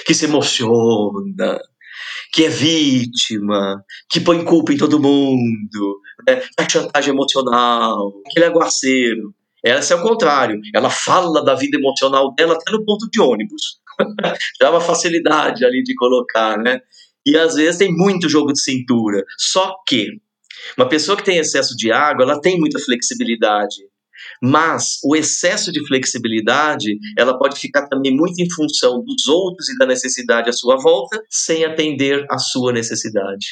que 0.05 0.13
se 0.13 0.25
emociona, 0.25 1.61
que 2.33 2.45
é 2.45 2.49
vítima, 2.49 3.83
que 4.09 4.21
põe 4.21 4.45
culpa 4.45 4.73
em 4.73 4.77
todo 4.77 5.01
mundo, 5.01 6.01
né? 6.27 6.43
faz 6.57 6.73
chantagem 6.73 7.13
emocional, 7.13 8.13
aquele 8.27 8.47
aguaceiro. 8.47 9.35
Essa 9.65 9.95
é 9.95 9.97
o 9.97 10.03
contrário. 10.03 10.59
Ela 10.75 10.89
fala 10.89 11.45
da 11.45 11.55
vida 11.55 11.77
emocional 11.77 12.35
dela 12.35 12.55
até 12.55 12.73
no 12.73 12.85
ponto 12.85 13.09
de 13.11 13.21
ônibus. 13.21 13.81
Dá 14.61 14.71
uma 14.71 14.81
facilidade 14.81 15.65
ali 15.65 15.83
de 15.83 15.95
colocar, 15.95 16.57
né? 16.57 16.81
E 17.27 17.37
às 17.37 17.55
vezes 17.55 17.77
tem 17.77 17.95
muito 17.95 18.29
jogo 18.29 18.53
de 18.53 18.63
cintura. 18.63 19.23
Só 19.37 19.75
que 19.87 20.09
uma 20.77 20.89
pessoa 20.89 21.17
que 21.17 21.25
tem 21.25 21.39
excesso 21.39 21.77
de 21.77 21.93
água, 21.93 22.25
ela 22.25 22.41
tem 22.41 22.59
muita 22.59 22.79
flexibilidade. 22.79 23.77
Mas 24.43 24.99
o 25.05 25.15
excesso 25.15 25.71
de 25.71 25.87
flexibilidade, 25.87 26.99
ela 27.19 27.39
pode 27.39 27.59
ficar 27.61 27.87
também 27.89 28.15
muito 28.15 28.41
em 28.41 28.51
função 28.51 29.05
dos 29.05 29.27
outros 29.27 29.69
e 29.69 29.77
da 29.77 29.87
necessidade 29.87 30.49
à 30.49 30.53
sua 30.53 30.77
volta, 30.77 31.23
sem 31.29 31.65
atender 31.65 32.25
à 32.31 32.39
sua 32.39 32.73
necessidade. 32.73 33.47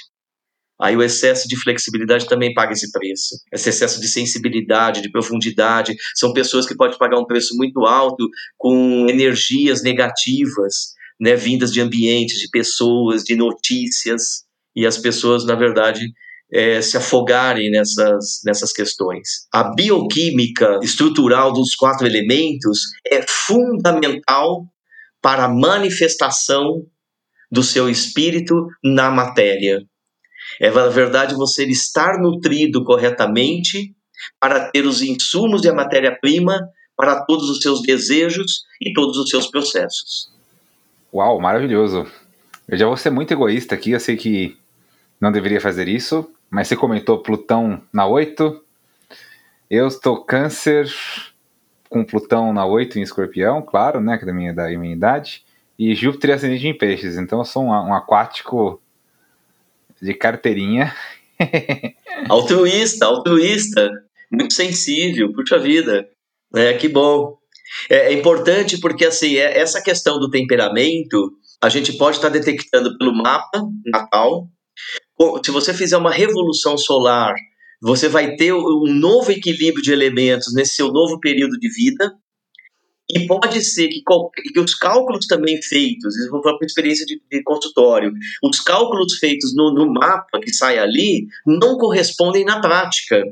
Aí 0.80 0.96
o 0.96 1.02
excesso 1.02 1.48
de 1.48 1.60
flexibilidade 1.60 2.28
também 2.28 2.54
paga 2.54 2.72
esse 2.72 2.90
preço. 2.92 3.34
Esse 3.52 3.68
excesso 3.68 4.00
de 4.00 4.06
sensibilidade, 4.06 5.02
de 5.02 5.10
profundidade, 5.10 5.94
são 6.14 6.32
pessoas 6.32 6.66
que 6.66 6.76
podem 6.76 6.96
pagar 6.96 7.18
um 7.18 7.26
preço 7.26 7.56
muito 7.56 7.84
alto 7.84 8.28
com 8.56 9.08
energias 9.08 9.82
negativas, 9.82 10.94
né, 11.20 11.34
vindas 11.34 11.72
de 11.72 11.80
ambientes, 11.80 12.38
de 12.38 12.48
pessoas, 12.48 13.24
de 13.24 13.34
notícias, 13.34 14.44
e 14.74 14.86
as 14.86 14.96
pessoas, 14.96 15.44
na 15.44 15.56
verdade, 15.56 16.12
é, 16.52 16.80
se 16.80 16.96
afogarem 16.96 17.70
nessas, 17.70 18.40
nessas 18.44 18.72
questões. 18.72 19.46
A 19.52 19.74
bioquímica 19.74 20.78
estrutural 20.82 21.52
dos 21.52 21.74
quatro 21.74 22.06
elementos 22.06 22.80
é 23.06 23.24
fundamental 23.28 24.66
para 25.20 25.44
a 25.44 25.48
manifestação 25.48 26.86
do 27.50 27.62
seu 27.62 27.88
espírito 27.88 28.66
na 28.82 29.10
matéria. 29.10 29.80
É, 30.60 30.70
verdade, 30.70 31.34
você 31.34 31.64
estar 31.64 32.18
nutrido 32.20 32.84
corretamente 32.84 33.94
para 34.40 34.70
ter 34.70 34.86
os 34.86 35.02
insumos 35.02 35.64
e 35.64 35.68
a 35.68 35.74
matéria-prima 35.74 36.58
para 36.96 37.24
todos 37.24 37.48
os 37.48 37.60
seus 37.60 37.82
desejos 37.82 38.64
e 38.80 38.92
todos 38.92 39.16
os 39.18 39.30
seus 39.30 39.46
processos. 39.48 40.30
Uau, 41.12 41.40
maravilhoso. 41.40 42.06
Eu 42.66 42.76
já 42.76 42.86
vou 42.86 42.96
ser 42.96 43.10
muito 43.10 43.32
egoísta 43.32 43.74
aqui, 43.74 43.92
eu 43.92 44.00
sei 44.00 44.16
que 44.16 44.56
não 45.20 45.32
deveria 45.32 45.60
fazer 45.60 45.88
isso, 45.88 46.28
mas 46.50 46.68
você 46.68 46.76
comentou 46.76 47.22
Plutão 47.22 47.82
na 47.92 48.06
8. 48.06 48.64
Eu 49.70 49.86
estou 49.86 50.24
câncer 50.24 50.88
com 51.88 52.04
Plutão 52.04 52.52
na 52.52 52.64
8 52.64 52.98
em 52.98 53.02
escorpião, 53.02 53.62
claro, 53.62 54.00
né? 54.00 54.16
Que 54.16 54.24
é 54.24 54.26
da 54.26 54.32
minha, 54.32 54.54
da 54.54 54.68
minha 54.68 54.94
idade. 54.94 55.44
E 55.78 55.94
Júpiter 55.94 56.34
ascendente 56.34 56.66
em 56.66 56.76
peixes. 56.76 57.16
Então 57.16 57.38
eu 57.40 57.44
sou 57.44 57.64
um, 57.64 57.68
um 57.68 57.94
aquático 57.94 58.80
de 60.00 60.14
carteirinha. 60.14 60.94
altruísta, 62.28 63.06
altruísta. 63.06 63.90
Muito 64.30 64.54
sensível, 64.54 65.32
puxa 65.32 65.58
vida. 65.58 66.08
É, 66.54 66.72
que 66.74 66.88
bom. 66.88 67.36
É, 67.90 68.08
é 68.08 68.12
importante 68.12 68.78
porque 68.80 69.04
assim, 69.04 69.36
é, 69.36 69.58
essa 69.58 69.82
questão 69.82 70.18
do 70.18 70.30
temperamento 70.30 71.32
a 71.60 71.68
gente 71.68 71.92
pode 71.94 72.16
estar 72.16 72.28
detectando 72.28 72.96
pelo 72.96 73.14
mapa 73.14 73.60
natal 73.84 74.48
se 75.44 75.50
você 75.50 75.74
fizer 75.74 75.96
uma 75.96 76.12
revolução 76.12 76.76
solar, 76.76 77.34
você 77.80 78.08
vai 78.08 78.36
ter 78.36 78.52
um 78.52 78.86
novo 78.86 79.30
equilíbrio 79.30 79.82
de 79.82 79.92
elementos 79.92 80.52
nesse 80.54 80.74
seu 80.74 80.92
novo 80.92 81.18
período 81.20 81.58
de 81.58 81.68
vida. 81.68 82.12
E 83.10 83.26
pode 83.26 83.64
ser 83.64 83.88
que, 83.88 84.02
que 84.52 84.60
os 84.60 84.74
cálculos 84.74 85.26
também 85.26 85.62
feitos, 85.62 86.14
vou 86.30 86.42
falar 86.42 86.58
por 86.58 86.66
experiência 86.66 87.06
de, 87.06 87.22
de 87.30 87.42
consultório, 87.42 88.12
os 88.42 88.60
cálculos 88.60 89.14
feitos 89.18 89.54
no, 89.56 89.72
no 89.72 89.90
mapa 89.90 90.38
que 90.40 90.52
sai 90.52 90.78
ali 90.78 91.26
não 91.46 91.78
correspondem 91.78 92.44
na 92.44 92.60
prática. 92.60 93.22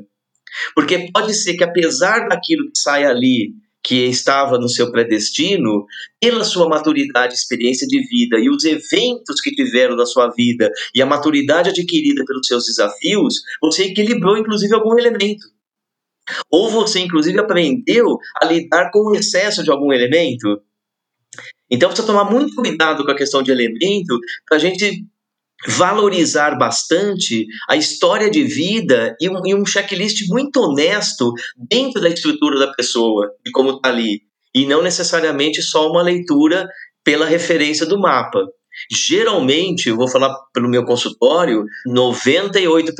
Porque 0.73 1.11
pode 1.13 1.35
ser 1.35 1.55
que, 1.55 1.63
apesar 1.63 2.27
daquilo 2.27 2.71
que 2.71 2.79
sai 2.79 3.05
ali 3.05 3.53
que 3.87 4.03
estava 4.03 4.59
no 4.59 4.67
seu 4.67 4.91
predestino, 4.91 5.85
pela 6.19 6.43
sua 6.43 6.67
maturidade, 6.67 7.33
experiência 7.33 7.87
de 7.87 8.05
vida 8.05 8.37
e 8.37 8.49
os 8.49 8.65
eventos 8.65 9.39
que 9.39 9.55
tiveram 9.55 9.95
na 9.95 10.05
sua 10.05 10.27
vida 10.27 10.69
e 10.93 11.01
a 11.01 11.05
maturidade 11.05 11.69
adquirida 11.69 12.25
pelos 12.25 12.45
seus 12.45 12.65
desafios, 12.65 13.35
você 13.61 13.85
equilibrou 13.85 14.37
inclusive 14.37 14.75
algum 14.75 14.99
elemento. 14.99 15.47
Ou 16.51 16.69
você 16.69 16.99
inclusive 16.99 17.39
aprendeu 17.39 18.17
a 18.41 18.45
lidar 18.45 18.91
com 18.91 18.99
o 18.99 19.15
excesso 19.15 19.63
de 19.63 19.71
algum 19.71 19.93
elemento. 19.93 20.61
Então 21.71 21.87
precisa 21.87 22.05
tomar 22.05 22.29
muito 22.29 22.55
cuidado 22.55 23.05
com 23.05 23.11
a 23.11 23.15
questão 23.15 23.41
de 23.41 23.51
elemento 23.51 24.19
para 24.45 24.57
a 24.57 24.59
gente 24.59 25.05
valorizar 25.65 26.57
bastante 26.57 27.45
a 27.69 27.75
história 27.75 28.29
de 28.29 28.43
vida 28.43 29.15
e 29.19 29.29
um, 29.29 29.41
e 29.45 29.55
um 29.55 29.65
checklist 29.65 30.27
muito 30.27 30.59
honesto 30.59 31.33
dentro 31.57 32.01
da 32.01 32.09
estrutura 32.09 32.59
da 32.59 32.71
pessoa, 32.73 33.31
de 33.43 33.51
como 33.51 33.71
está 33.71 33.89
ali. 33.89 34.21
E 34.53 34.65
não 34.65 34.81
necessariamente 34.81 35.61
só 35.61 35.89
uma 35.89 36.01
leitura 36.01 36.67
pela 37.03 37.25
referência 37.25 37.85
do 37.85 37.99
mapa. 37.99 38.45
Geralmente, 38.91 39.89
eu 39.89 39.95
vou 39.95 40.07
falar 40.07 40.35
pelo 40.53 40.69
meu 40.69 40.85
consultório, 40.85 41.63
98%, 41.87 42.93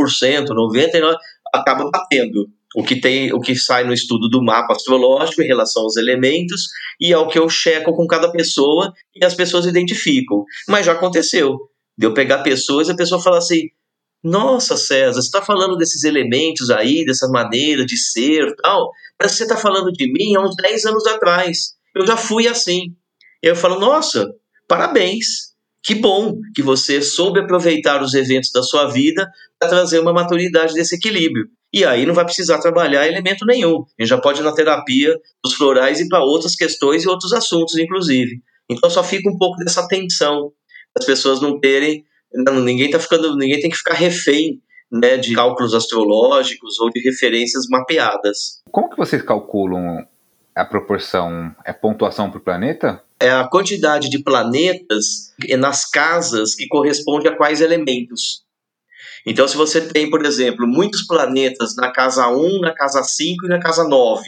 99% 0.47 1.15
acaba 1.53 1.89
batendo 1.91 2.47
o 2.75 2.83
que 2.83 2.99
tem, 2.99 3.31
o 3.33 3.39
que 3.39 3.55
sai 3.55 3.83
no 3.83 3.93
estudo 3.93 4.27
do 4.27 4.43
mapa 4.43 4.73
astrológico 4.73 5.41
em 5.41 5.47
relação 5.47 5.83
aos 5.83 5.95
elementos 5.95 6.67
e 6.99 7.13
ao 7.13 7.27
que 7.27 7.39
eu 7.39 7.47
checo 7.49 7.93
com 7.93 8.05
cada 8.05 8.31
pessoa 8.31 8.91
e 9.15 9.23
as 9.23 9.33
pessoas 9.33 9.65
identificam. 9.65 10.43
Mas 10.67 10.85
já 10.85 10.91
aconteceu 10.91 11.57
de 11.97 12.05
eu 12.05 12.13
pegar 12.13 12.43
pessoas 12.43 12.87
e 12.87 12.91
a 12.91 12.95
pessoa 12.95 13.21
falar 13.21 13.39
assim: 13.39 13.63
Nossa, 14.23 14.77
César, 14.77 15.21
você 15.21 15.27
está 15.27 15.41
falando 15.41 15.75
desses 15.75 16.03
elementos 16.03 16.69
aí, 16.69 17.03
dessa 17.05 17.27
maneira 17.27 17.85
de 17.85 17.97
ser 17.97 18.55
tal. 18.61 18.91
Que 19.19 19.27
você 19.27 19.43
está 19.43 19.57
falando 19.57 19.91
de 19.91 20.11
mim 20.11 20.35
há 20.35 20.41
uns 20.41 20.55
10 20.55 20.85
anos 20.85 21.05
atrás. 21.07 21.75
Eu 21.95 22.05
já 22.05 22.15
fui 22.15 22.47
assim. 22.47 22.95
Eu 23.41 23.55
falo: 23.55 23.79
Nossa, 23.79 24.27
parabéns. 24.67 25.47
Que 25.83 25.95
bom 25.95 26.37
que 26.53 26.61
você 26.61 27.01
soube 27.01 27.39
aproveitar 27.39 28.03
os 28.03 28.13
eventos 28.13 28.51
da 28.51 28.61
sua 28.61 28.87
vida 28.87 29.25
para 29.57 29.69
trazer 29.69 29.99
uma 29.99 30.11
maturidade 30.11 30.73
desse 30.73 30.95
equilíbrio. 30.95 31.45
E 31.73 31.85
aí 31.85 32.05
não 32.05 32.13
vai 32.13 32.25
precisar 32.25 32.59
trabalhar 32.59 33.07
elemento 33.07 33.45
nenhum. 33.45 33.85
A 33.97 34.03
gente 34.03 34.09
já 34.09 34.19
pode 34.19 34.41
ir 34.41 34.43
na 34.43 34.53
terapia 34.53 35.17
dos 35.41 35.53
florais 35.53 36.01
e 36.01 36.09
para 36.09 36.23
outras 36.23 36.55
questões 36.55 37.03
e 37.03 37.07
outros 37.07 37.31
assuntos, 37.31 37.77
inclusive. 37.77 38.41
Então 38.69 38.89
só 38.89 39.03
fica 39.03 39.29
um 39.29 39.37
pouco 39.37 39.57
dessa 39.63 39.87
tensão 39.87 40.51
as 40.97 41.05
pessoas 41.05 41.41
não 41.41 41.59
terem. 41.59 42.05
Não, 42.33 42.59
ninguém 42.59 42.89
tá 42.89 42.99
ficando. 42.99 43.35
Ninguém 43.35 43.59
tem 43.59 43.69
que 43.69 43.77
ficar 43.77 43.93
refém 43.93 44.61
né, 44.91 45.17
de 45.17 45.33
cálculos 45.33 45.73
astrológicos 45.73 46.79
ou 46.79 46.89
de 46.89 46.99
referências 47.01 47.67
mapeadas. 47.69 48.61
Como 48.71 48.89
que 48.89 48.97
vocês 48.97 49.21
calculam 49.21 50.05
a 50.55 50.65
proporção? 50.65 51.55
É 51.65 51.73
pontuação 51.73 52.31
por 52.31 52.41
planeta? 52.41 53.01
É 53.19 53.29
a 53.29 53.47
quantidade 53.47 54.09
de 54.09 54.21
planetas 54.21 55.33
nas 55.57 55.89
casas 55.89 56.55
que 56.55 56.67
corresponde 56.67 57.27
a 57.27 57.35
quais 57.35 57.61
elementos. 57.61 58.45
Então, 59.25 59.47
se 59.47 59.57
você 59.57 59.81
tem, 59.81 60.09
por 60.09 60.25
exemplo, 60.25 60.65
muitos 60.65 61.05
planetas 61.05 61.75
na 61.75 61.91
casa 61.91 62.27
1, 62.29 62.61
na 62.61 62.73
casa 62.73 63.03
5 63.03 63.45
e 63.45 63.49
na 63.49 63.59
casa 63.59 63.83
9, 63.83 64.23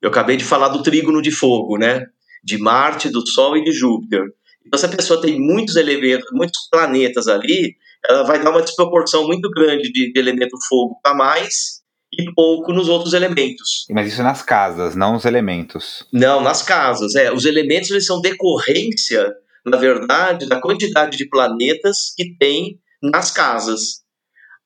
eu 0.00 0.08
acabei 0.08 0.36
de 0.36 0.44
falar 0.44 0.68
do 0.68 0.82
trígono 0.82 1.20
de 1.20 1.30
fogo, 1.30 1.76
né? 1.76 2.06
De 2.42 2.56
Marte, 2.56 3.08
do 3.08 3.26
Sol 3.26 3.56
e 3.56 3.64
de 3.64 3.72
Júpiter. 3.72 4.22
Então, 4.66 4.78
se 4.78 4.86
a 4.86 4.88
pessoa 4.88 5.20
tem 5.20 5.38
muitos 5.38 5.76
elementos, 5.76 6.28
muitos 6.32 6.68
planetas 6.70 7.28
ali, 7.28 7.76
ela 8.08 8.24
vai 8.24 8.42
dar 8.42 8.50
uma 8.50 8.62
desproporção 8.62 9.26
muito 9.26 9.50
grande 9.50 9.90
de, 9.92 10.12
de 10.12 10.18
elemento 10.18 10.56
fogo 10.68 10.98
para 11.02 11.14
mais 11.14 11.82
e 12.12 12.32
pouco 12.32 12.72
nos 12.72 12.88
outros 12.88 13.12
elementos. 13.12 13.86
Mas 13.90 14.12
isso 14.12 14.20
é 14.20 14.24
nas 14.24 14.42
casas, 14.42 14.94
não 14.94 15.14
nos 15.14 15.24
elementos. 15.24 16.06
Não, 16.12 16.40
nas 16.40 16.62
casas. 16.62 17.14
É, 17.14 17.32
os 17.32 17.44
elementos 17.44 17.90
eles 17.90 18.06
são 18.06 18.20
decorrência, 18.20 19.32
na 19.64 19.76
verdade, 19.76 20.46
da 20.46 20.60
quantidade 20.60 21.16
de 21.16 21.28
planetas 21.28 22.12
que 22.16 22.36
tem 22.36 22.78
nas 23.02 23.30
casas. 23.30 24.04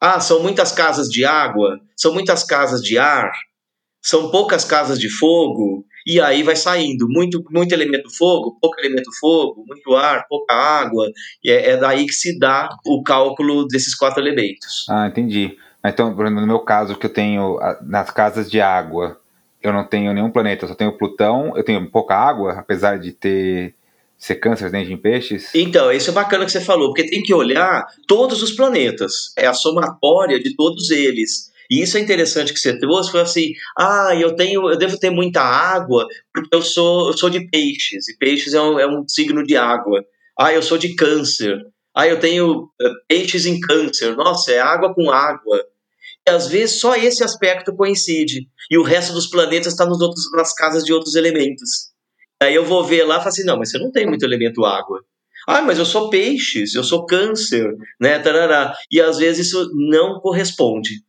Ah, 0.01 0.21
são 0.21 0.43
muitas 0.43 0.71
casas 0.71 1.09
de 1.09 1.25
água, 1.25 1.81
são 1.97 2.13
muitas 2.13 2.45
casas 2.45 2.81
de 2.83 2.99
ar, 2.99 3.33
são 4.03 4.31
poucas 4.31 4.65
casas 4.65 4.99
de 4.99 5.09
fogo, 5.09 5.85
e 6.09 6.23
aí 6.23 6.43
vai 6.43 6.57
saindo 6.57 7.07
muito, 7.07 7.45
muito 7.51 7.75
elemento 7.75 8.09
fogo, 8.17 8.57
pouco 8.59 8.81
elemento 8.81 9.11
fogo, 9.21 9.63
muito 9.69 9.95
ar, 9.95 10.27
pouca 10.27 10.55
água, 10.55 11.07
e 11.45 11.51
é, 11.51 11.73
é 11.73 11.77
daí 11.77 12.07
que 12.07 12.15
se 12.15 12.39
dá 12.39 12.71
o 12.87 13.03
cálculo 13.03 13.69
desses 13.69 13.95
quatro 13.95 14.23
elementos. 14.23 14.87
Ah, 14.89 15.07
entendi. 15.07 15.59
Então, 15.85 16.15
no 16.15 16.47
meu 16.47 16.61
caso, 16.61 16.97
que 16.97 17.05
eu 17.05 17.13
tenho 17.13 17.59
nas 17.83 18.11
casas 18.11 18.51
de 18.51 18.59
água, 18.59 19.21
eu 19.63 19.71
não 19.71 19.85
tenho 19.85 20.15
nenhum 20.15 20.31
planeta, 20.31 20.65
eu 20.65 20.69
só 20.71 20.75
tenho 20.75 20.97
Plutão, 20.97 21.55
eu 21.55 21.63
tenho 21.63 21.91
pouca 21.91 22.17
água, 22.17 22.53
apesar 22.53 22.99
de 22.99 23.13
ter 23.13 23.75
ser 24.17 24.37
câncer 24.37 24.71
dentro 24.71 24.91
em 24.91 24.97
peixes? 24.97 25.55
Então, 25.55 25.93
isso 25.93 26.09
é 26.09 26.13
bacana 26.15 26.47
que 26.47 26.51
você 26.51 26.61
falou, 26.61 26.89
porque 26.89 27.09
tem 27.09 27.23
que 27.23 27.35
olhar 27.35 27.87
todos 28.07 28.43
os 28.43 28.53
planetas, 28.53 29.33
é 29.37 29.47
a 29.47 29.53
somatória 29.53 30.41
de 30.41 30.57
todos 30.57 30.91
eles. 30.91 31.53
E 31.71 31.83
isso 31.83 31.99
é 31.99 32.01
interessante 32.01 32.53
que 32.53 32.59
você 32.59 32.79
trouxe, 32.79 33.11
foi 33.11 33.21
assim, 33.21 33.53
ah, 33.79 34.15
eu 34.19 34.35
tenho, 34.35 34.71
eu 34.71 34.79
devo 34.79 34.99
ter 34.99 35.11
muita 35.11 35.41
água 35.43 36.07
porque 36.33 36.55
eu 36.55 36.63
sou, 36.63 37.09
eu 37.09 37.17
sou 37.17 37.29
de 37.29 37.49
peixes, 37.51 38.09
e 38.09 38.17
peixes 38.17 38.55
é 38.55 38.61
um, 38.61 38.79
é 38.79 38.87
um 38.87 39.07
signo 39.07 39.45
de 39.45 39.57
água. 39.57 40.03
Ah, 40.39 40.53
eu 40.53 40.63
sou 40.63 40.79
de 40.79 40.95
câncer. 40.95 41.59
Ah, 41.95 42.07
eu 42.07 42.21
tenho 42.21 42.63
uh, 42.63 42.95
peixes 43.09 43.45
em 43.45 43.59
câncer. 43.59 44.17
Nossa, 44.17 44.53
é 44.53 44.61
água 44.61 44.95
com 44.95 45.11
água. 45.11 45.61
E 46.27 46.31
às 46.31 46.47
vezes 46.47 46.81
só 46.81 46.95
esse 46.95 47.25
aspecto 47.25 47.75
coincide. 47.75 48.49
E 48.71 48.79
o 48.79 48.83
resto 48.83 49.13
dos 49.13 49.27
planetas 49.27 49.73
está 49.73 49.85
nos 49.85 50.01
outros, 50.01 50.31
nas 50.33 50.55
casas 50.55 50.85
de 50.85 50.93
outros 50.93 51.17
elementos. 51.17 51.91
Aí 52.41 52.55
eu 52.55 52.65
vou 52.65 52.85
ver 52.85 53.03
lá 53.05 53.17
e 53.17 53.19
falo 53.19 53.29
assim, 53.29 53.45
não, 53.45 53.59
mas 53.59 53.71
você 53.71 53.79
não 53.79 53.91
tem 53.91 54.07
muito 54.07 54.25
elemento 54.25 54.65
água. 54.65 55.01
Ah, 55.49 55.63
mas 55.63 55.79
eu 55.79 55.85
sou 55.85 56.11
peixes, 56.11 56.75
eu 56.75 56.85
sou 56.85 57.05
câncer, 57.07 57.75
né? 58.01 58.19
Tarará. 58.19 58.75
E 58.91 59.01
às 59.01 59.19
vezes 59.19 59.47
isso 59.47 59.71
não 59.75 60.21
corresponde. 60.21 61.03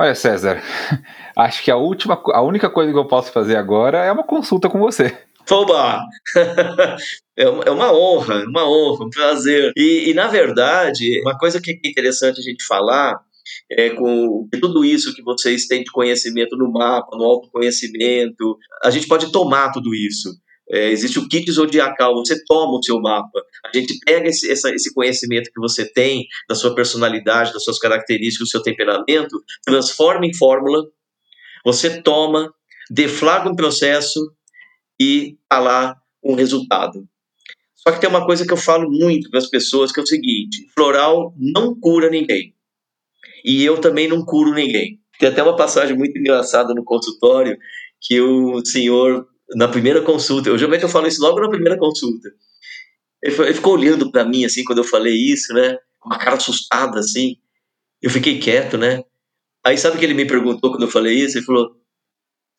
Olha, 0.00 0.14
César, 0.14 0.62
acho 1.36 1.62
que 1.62 1.70
a 1.70 1.76
última, 1.76 2.18
a 2.32 2.40
única 2.40 2.70
coisa 2.70 2.90
que 2.90 2.98
eu 2.98 3.04
posso 3.04 3.30
fazer 3.30 3.56
agora 3.56 3.98
é 3.98 4.10
uma 4.10 4.24
consulta 4.24 4.66
com 4.66 4.78
você. 4.78 5.14
Oba! 5.50 6.00
É, 7.38 7.44
é 7.44 7.70
uma 7.70 7.90
honra, 7.90 8.44
uma 8.44 8.68
honra, 8.68 9.06
um 9.06 9.08
prazer. 9.08 9.72
E, 9.74 10.10
e, 10.10 10.12
na 10.14 10.26
verdade, 10.26 11.22
uma 11.22 11.38
coisa 11.38 11.58
que 11.58 11.70
é 11.70 11.88
interessante 11.88 12.38
a 12.38 12.42
gente 12.42 12.62
falar 12.66 13.18
é 13.70 13.88
com 13.88 14.46
tudo 14.60 14.84
isso 14.84 15.14
que 15.14 15.22
vocês 15.22 15.66
têm 15.66 15.82
de 15.82 15.90
conhecimento 15.90 16.54
no 16.54 16.70
mapa, 16.70 17.16
no 17.16 17.24
autoconhecimento, 17.24 18.58
a 18.84 18.90
gente 18.90 19.08
pode 19.08 19.32
tomar 19.32 19.72
tudo 19.72 19.94
isso. 19.94 20.28
É, 20.72 20.90
existe 20.90 21.18
o 21.18 21.28
kit 21.28 21.50
zodiacal, 21.50 22.14
você 22.14 22.42
toma 22.44 22.78
o 22.78 22.82
seu 22.82 23.00
mapa. 23.00 23.42
A 23.64 23.76
gente 23.76 23.98
pega 24.04 24.28
esse, 24.28 24.50
essa, 24.50 24.70
esse 24.70 24.94
conhecimento 24.94 25.50
que 25.52 25.60
você 25.60 25.84
tem, 25.84 26.26
da 26.48 26.54
sua 26.54 26.74
personalidade, 26.74 27.52
das 27.52 27.64
suas 27.64 27.78
características, 27.78 28.48
do 28.48 28.50
seu 28.50 28.62
temperamento, 28.62 29.42
transforma 29.64 30.26
em 30.26 30.34
fórmula, 30.34 30.86
você 31.64 32.00
toma, 32.02 32.54
deflagra 32.90 33.50
um 33.50 33.56
processo 33.56 34.32
e 35.00 35.36
tá 35.48 35.58
lá 35.58 35.96
um 36.22 36.34
resultado. 36.34 37.06
Só 37.74 37.92
que 37.92 38.00
tem 38.00 38.10
uma 38.10 38.26
coisa 38.26 38.46
que 38.46 38.52
eu 38.52 38.58
falo 38.58 38.90
muito 38.90 39.30
para 39.30 39.38
as 39.38 39.48
pessoas, 39.48 39.90
que 39.90 39.98
é 39.98 40.02
o 40.02 40.06
seguinte: 40.06 40.66
floral 40.74 41.34
não 41.38 41.74
cura 41.78 42.10
ninguém. 42.10 42.54
E 43.44 43.64
eu 43.64 43.80
também 43.80 44.06
não 44.06 44.24
curo 44.24 44.52
ninguém. 44.52 45.00
Tem 45.18 45.28
até 45.28 45.42
uma 45.42 45.56
passagem 45.56 45.96
muito 45.96 46.18
engraçada 46.18 46.74
no 46.74 46.84
consultório 46.84 47.56
que 48.00 48.20
o 48.20 48.64
senhor 48.64 49.26
na 49.54 49.68
primeira 49.68 50.00
consulta. 50.02 50.48
Eu 50.48 50.58
geralmente 50.58 50.82
eu 50.82 50.88
falo 50.88 51.06
isso 51.06 51.22
logo 51.22 51.40
na 51.40 51.48
primeira 51.48 51.78
consulta. 51.78 52.28
Ele, 53.22 53.34
ele 53.42 53.54
ficou 53.54 53.74
olhando 53.74 54.10
para 54.10 54.24
mim 54.24 54.44
assim 54.44 54.64
quando 54.64 54.78
eu 54.78 54.84
falei 54.84 55.14
isso, 55.14 55.52
né? 55.52 55.76
Com 55.98 56.10
uma 56.10 56.18
cara 56.18 56.36
assustada 56.36 56.98
assim. 57.00 57.36
Eu 58.02 58.10
fiquei 58.10 58.38
quieto, 58.38 58.78
né? 58.78 59.02
Aí 59.64 59.76
sabe 59.76 59.96
o 59.96 59.98
que 59.98 60.04
ele 60.04 60.14
me 60.14 60.26
perguntou 60.26 60.70
quando 60.70 60.82
eu 60.82 60.90
falei 60.90 61.14
isso? 61.14 61.38
Ele 61.38 61.44
falou: 61.44 61.70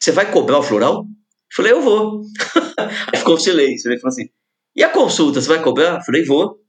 "Você 0.01 0.11
vai 0.11 0.31
cobrar 0.31 0.59
o 0.59 0.63
floral?" 0.63 1.03
Eu 1.05 1.55
falei: 1.55 1.71
"Eu 1.71 1.81
vou". 1.81 2.21
Aí 3.11 3.19
ficou 3.19 3.35
um 3.35 3.39
silêncio. 3.39 3.89
Ele 3.89 3.99
falou 3.99 4.13
assim: 4.13 4.29
"E 4.75 4.83
a 4.83 4.89
consulta, 4.89 5.41
você 5.41 5.47
vai 5.47 5.61
cobrar?" 5.63 5.97
Eu 5.97 6.01
falei: 6.01 6.25
"Vou". 6.25 6.59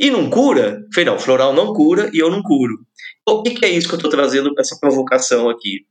E 0.00 0.10
não 0.10 0.30
cura? 0.30 0.80
Eu 0.82 0.88
falei: 0.94 1.10
"Não, 1.10 1.18
floral 1.18 1.52
não 1.54 1.74
cura 1.74 2.10
e 2.14 2.18
eu 2.18 2.30
não 2.30 2.42
curo". 2.42 2.74
O 3.28 3.42
que, 3.42 3.50
que 3.54 3.64
é 3.64 3.70
isso 3.70 3.88
que 3.88 3.94
eu 3.94 3.98
estou 3.98 4.10
trazendo 4.10 4.52
essa 4.58 4.78
provocação 4.80 5.48
aqui? 5.48 5.86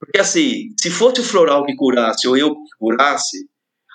Porque 0.00 0.18
assim, 0.18 0.68
se 0.80 0.90
fosse 0.90 1.20
o 1.20 1.24
floral 1.24 1.64
que 1.66 1.76
curasse 1.76 2.26
ou 2.26 2.36
eu 2.36 2.54
que 2.54 2.70
curasse, 2.78 3.46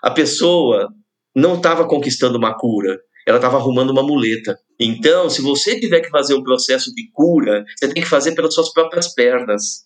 a 0.04 0.12
pessoa 0.12 0.88
não 1.36 1.56
estava 1.56 1.88
conquistando 1.88 2.38
uma 2.38 2.56
cura, 2.56 3.00
ela 3.26 3.40
estava 3.40 3.58
arrumando 3.58 3.90
uma 3.90 4.04
muleta. 4.04 4.58
Então, 4.80 5.30
se 5.30 5.42
você 5.42 5.80
tiver 5.80 6.02
que 6.02 6.10
fazer 6.10 6.36
um 6.36 6.44
processo 6.44 6.94
de 6.94 7.10
cura, 7.12 7.66
você 7.76 7.92
tem 7.92 8.04
que 8.04 8.10
fazer 8.10 8.36
pelas 8.36 8.54
suas 8.54 8.72
próprias 8.72 9.14
pernas, 9.14 9.86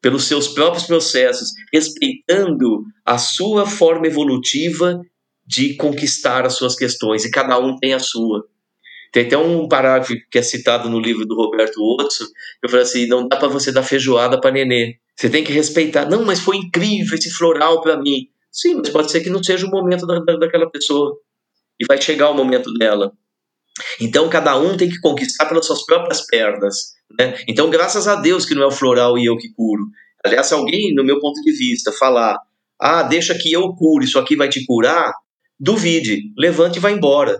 pelos 0.00 0.24
seus 0.24 0.48
próprios 0.48 0.86
processos, 0.86 1.50
respeitando 1.72 2.84
a 3.04 3.18
sua 3.18 3.66
forma 3.66 4.06
evolutiva 4.06 5.00
de 5.44 5.74
conquistar 5.74 6.46
as 6.46 6.54
suas 6.54 6.76
questões, 6.76 7.24
e 7.24 7.30
cada 7.30 7.58
um 7.58 7.76
tem 7.76 7.92
a 7.92 7.98
sua. 7.98 8.46
Tem 9.12 9.26
até 9.26 9.36
um 9.36 9.66
parágrafo 9.66 10.14
que 10.30 10.38
é 10.38 10.42
citado 10.42 10.88
no 10.88 11.00
livro 11.00 11.26
do 11.26 11.34
Roberto 11.34 11.82
Otso, 11.82 12.24
que 12.26 12.66
eu 12.66 12.70
falei 12.70 12.84
assim, 12.84 13.06
não 13.08 13.26
dá 13.26 13.36
para 13.36 13.48
você 13.48 13.72
dar 13.72 13.82
feijoada 13.82 14.40
para 14.40 14.52
nenê. 14.52 14.99
Você 15.20 15.28
tem 15.28 15.44
que 15.44 15.52
respeitar. 15.52 16.08
Não, 16.08 16.24
mas 16.24 16.40
foi 16.40 16.56
incrível 16.56 17.14
esse 17.14 17.30
floral 17.30 17.82
para 17.82 18.00
mim. 18.00 18.28
Sim, 18.50 18.76
mas 18.76 18.88
pode 18.88 19.10
ser 19.10 19.20
que 19.20 19.28
não 19.28 19.44
seja 19.44 19.66
o 19.66 19.70
momento 19.70 20.06
da, 20.06 20.18
da, 20.18 20.36
daquela 20.38 20.70
pessoa. 20.70 21.14
E 21.78 21.84
vai 21.84 22.00
chegar 22.00 22.30
o 22.30 22.34
momento 22.34 22.72
dela. 22.72 23.12
Então, 24.00 24.30
cada 24.30 24.58
um 24.58 24.78
tem 24.78 24.88
que 24.88 24.98
conquistar 24.98 25.44
pelas 25.44 25.66
suas 25.66 25.84
próprias 25.84 26.24
pernas. 26.26 26.94
Né? 27.18 27.38
Então, 27.46 27.68
graças 27.68 28.08
a 28.08 28.16
Deus 28.16 28.46
que 28.46 28.54
não 28.54 28.62
é 28.62 28.66
o 28.66 28.70
floral 28.70 29.18
e 29.18 29.26
eu 29.26 29.36
que 29.36 29.52
curo. 29.52 29.82
Aliás, 30.24 30.46
se 30.46 30.54
alguém, 30.54 30.94
no 30.94 31.04
meu 31.04 31.20
ponto 31.20 31.38
de 31.42 31.52
vista, 31.52 31.92
falar, 31.92 32.38
ah, 32.80 33.02
deixa 33.02 33.36
que 33.36 33.52
eu 33.52 33.74
cure, 33.74 34.06
isso 34.06 34.18
aqui 34.18 34.36
vai 34.36 34.48
te 34.48 34.64
curar, 34.64 35.12
duvide, 35.58 36.32
levante 36.34 36.78
e 36.78 36.80
vá 36.80 36.90
embora. 36.90 37.38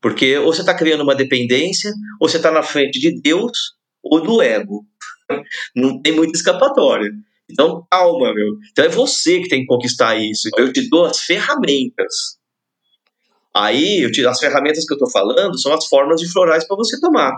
Porque 0.00 0.38
ou 0.38 0.54
você 0.54 0.60
está 0.60 0.74
criando 0.74 1.02
uma 1.02 1.16
dependência, 1.16 1.90
ou 2.20 2.28
você 2.28 2.36
está 2.36 2.52
na 2.52 2.62
frente 2.62 3.00
de 3.00 3.20
Deus 3.20 3.50
ou 4.00 4.22
do 4.22 4.40
ego. 4.40 4.86
Não 5.74 6.00
tem 6.00 6.12
muita 6.12 6.36
escapatória. 6.36 7.10
Então, 7.50 7.84
calma, 7.90 8.32
meu. 8.32 8.56
Então 8.70 8.84
é 8.84 8.88
você 8.88 9.40
que 9.40 9.48
tem 9.48 9.60
que 9.60 9.66
conquistar 9.66 10.16
isso. 10.16 10.48
Eu 10.56 10.72
te 10.72 10.88
dou 10.88 11.04
as 11.04 11.20
ferramentas. 11.20 12.38
Aí, 13.54 14.00
eu 14.00 14.12
te, 14.12 14.24
as 14.24 14.38
ferramentas 14.38 14.84
que 14.84 14.92
eu 14.92 14.96
estou 14.96 15.10
falando 15.10 15.58
são 15.58 15.72
as 15.72 15.86
formas 15.86 16.20
de 16.20 16.30
florais 16.30 16.66
para 16.66 16.76
você 16.76 17.00
tomar. 17.00 17.32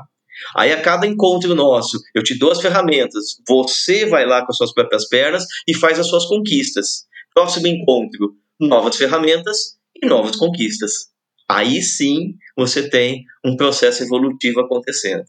Aí, 0.55 0.73
a 0.73 0.81
cada 0.81 1.07
encontro 1.07 1.55
nosso, 1.55 1.99
eu 2.15 2.23
te 2.23 2.39
dou 2.39 2.51
as 2.51 2.61
ferramentas. 2.61 3.37
Você 3.49 4.05
vai 4.07 4.27
lá 4.27 4.45
com 4.45 4.53
as 4.53 4.57
suas 4.57 4.75
próprias 4.75 5.09
pernas 5.09 5.45
e 5.67 5.75
faz 5.75 5.99
as 5.99 6.09
suas 6.09 6.27
conquistas. 6.27 7.07
Próximo 7.35 7.67
encontro, 7.67 8.35
novas 8.61 8.97
ferramentas 8.97 9.79
e 9.97 10.07
novas 10.07 10.37
conquistas 10.37 11.13
aí 11.53 11.83
sim 11.83 12.35
você 12.57 12.89
tem 12.89 13.25
um 13.45 13.57
processo 13.57 14.03
evolutivo 14.03 14.61
acontecendo. 14.61 15.25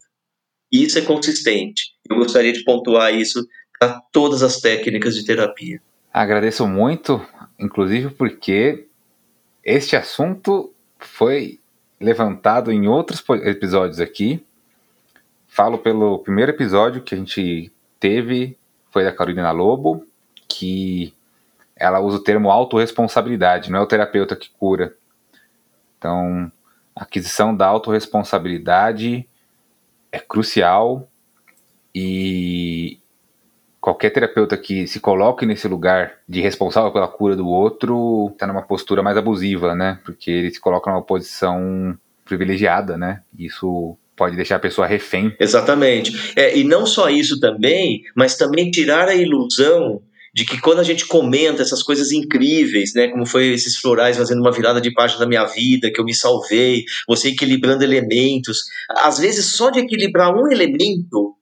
Isso 0.74 0.98
é 0.98 1.02
consistente. 1.02 1.94
Eu 2.10 2.16
gostaria 2.16 2.52
de 2.52 2.64
pontuar 2.64 3.14
isso 3.14 3.46
para 3.78 4.00
todas 4.10 4.42
as 4.42 4.60
técnicas 4.60 5.14
de 5.14 5.24
terapia. 5.24 5.80
Agradeço 6.12 6.66
muito, 6.66 7.24
inclusive 7.56 8.10
porque 8.10 8.88
este 9.62 9.94
assunto 9.94 10.74
foi 10.98 11.60
levantado 12.00 12.72
em 12.72 12.88
outros 12.88 13.22
episódios 13.44 14.00
aqui. 14.00 14.44
Falo 15.46 15.78
pelo 15.78 16.18
primeiro 16.18 16.50
episódio 16.50 17.02
que 17.02 17.14
a 17.14 17.18
gente 17.18 17.70
teve, 18.00 18.58
foi 18.90 19.04
da 19.04 19.12
Carolina 19.12 19.52
Lobo, 19.52 20.04
que 20.48 21.14
ela 21.76 22.00
usa 22.00 22.16
o 22.16 22.24
termo 22.24 22.50
autorresponsabilidade, 22.50 23.70
não 23.70 23.78
é 23.78 23.82
o 23.82 23.86
terapeuta 23.86 24.34
que 24.34 24.50
cura. 24.50 24.96
Então, 25.96 26.50
a 26.96 27.04
aquisição 27.04 27.56
da 27.56 27.64
autorresponsabilidade 27.68 29.28
é 30.14 30.18
crucial 30.18 31.08
E 31.94 32.98
qualquer 33.80 34.10
terapeuta 34.10 34.56
que 34.56 34.86
se 34.86 34.98
coloque 34.98 35.44
nesse 35.44 35.68
lugar 35.68 36.14
de 36.26 36.40
responsável 36.40 36.90
pela 36.90 37.06
cura 37.06 37.36
do 37.36 37.46
outro 37.46 38.30
está 38.32 38.46
numa 38.46 38.62
postura 38.62 39.02
mais 39.02 39.16
abusiva, 39.16 39.74
né? 39.74 39.98
Porque 40.04 40.30
ele 40.30 40.50
se 40.50 40.58
coloca 40.58 40.90
numa 40.90 41.02
posição 41.02 41.96
privilegiada, 42.24 42.96
né? 42.96 43.20
Isso 43.38 43.96
pode 44.16 44.36
deixar 44.36 44.56
a 44.56 44.60
pessoa 44.60 44.86
refém. 44.86 45.34
Exatamente. 45.38 46.32
É, 46.34 46.56
e 46.56 46.64
não 46.64 46.86
só 46.86 47.10
isso 47.10 47.38
também, 47.38 48.02
mas 48.14 48.36
também 48.36 48.70
tirar 48.70 49.08
a 49.08 49.14
ilusão 49.14 50.00
de 50.34 50.44
que 50.44 50.60
quando 50.60 50.80
a 50.80 50.82
gente 50.82 51.06
comenta 51.06 51.62
essas 51.62 51.82
coisas 51.82 52.10
incríveis, 52.10 52.92
né, 52.92 53.06
como 53.08 53.24
foi 53.24 53.52
esses 53.52 53.76
florais 53.76 54.16
fazendo 54.16 54.40
uma 54.40 54.50
virada 54.50 54.80
de 54.80 54.92
página 54.92 55.20
da 55.20 55.28
minha 55.28 55.44
vida, 55.44 55.92
que 55.92 56.00
eu 56.00 56.04
me 56.04 56.12
salvei, 56.12 56.84
você 57.06 57.28
equilibrando 57.28 57.84
elementos, 57.84 58.64
às 58.90 59.18
vezes 59.18 59.54
só 59.54 59.70
de 59.70 59.78
equilibrar 59.78 60.34
um 60.34 60.50
elemento 60.50 61.36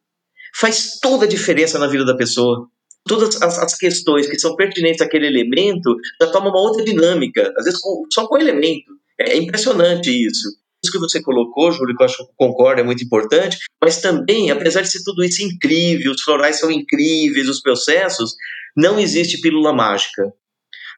faz 0.54 0.98
toda 1.00 1.24
a 1.24 1.28
diferença 1.28 1.78
na 1.78 1.86
vida 1.86 2.04
da 2.04 2.14
pessoa. 2.14 2.68
Todas 3.08 3.40
as, 3.40 3.58
as 3.58 3.74
questões 3.76 4.26
que 4.28 4.38
são 4.38 4.54
pertinentes 4.54 5.00
àquele 5.00 5.26
elemento 5.26 5.96
já 6.20 6.30
tomam 6.30 6.50
uma 6.50 6.60
outra 6.60 6.84
dinâmica, 6.84 7.50
às 7.56 7.64
vezes 7.64 7.80
com, 7.80 8.04
só 8.12 8.26
com 8.26 8.36
o 8.36 8.40
elemento. 8.40 8.92
É, 9.18 9.32
é 9.32 9.36
impressionante 9.38 10.10
isso 10.10 10.62
isso 10.84 10.92
que 10.92 10.98
você 10.98 11.22
colocou, 11.22 11.70
Júlio, 11.70 11.94
que 11.94 12.02
eu 12.02 12.06
acho 12.06 12.26
que 12.26 12.32
concordo, 12.36 12.80
é 12.80 12.84
muito 12.84 13.04
importante, 13.04 13.56
mas 13.80 14.00
também, 14.00 14.50
apesar 14.50 14.82
de 14.82 14.90
ser 14.90 15.02
tudo 15.04 15.22
isso 15.22 15.40
incrível, 15.42 16.10
os 16.10 16.22
florais 16.22 16.58
são 16.58 16.70
incríveis, 16.72 17.48
os 17.48 17.60
processos, 17.60 18.34
não 18.76 18.98
existe 18.98 19.40
pílula 19.40 19.72
mágica. 19.72 20.32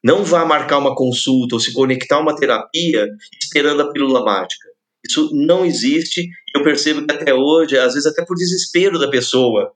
Não 0.03 0.23
vá 0.23 0.45
marcar 0.45 0.77
uma 0.77 0.95
consulta 0.95 1.55
ou 1.55 1.59
se 1.59 1.73
conectar 1.73 2.17
a 2.17 2.21
uma 2.21 2.35
terapia 2.35 3.07
esperando 3.41 3.81
a 3.81 3.91
pílula 3.91 4.23
mágica. 4.23 4.69
Isso 5.03 5.29
não 5.33 5.65
existe 5.65 6.27
eu 6.55 6.63
percebo 6.63 7.05
que 7.05 7.13
até 7.13 7.33
hoje, 7.33 7.77
às 7.77 7.93
vezes 7.93 8.05
até 8.05 8.23
por 8.23 8.37
desespero 8.37 8.97
da 8.97 9.09
pessoa, 9.09 9.73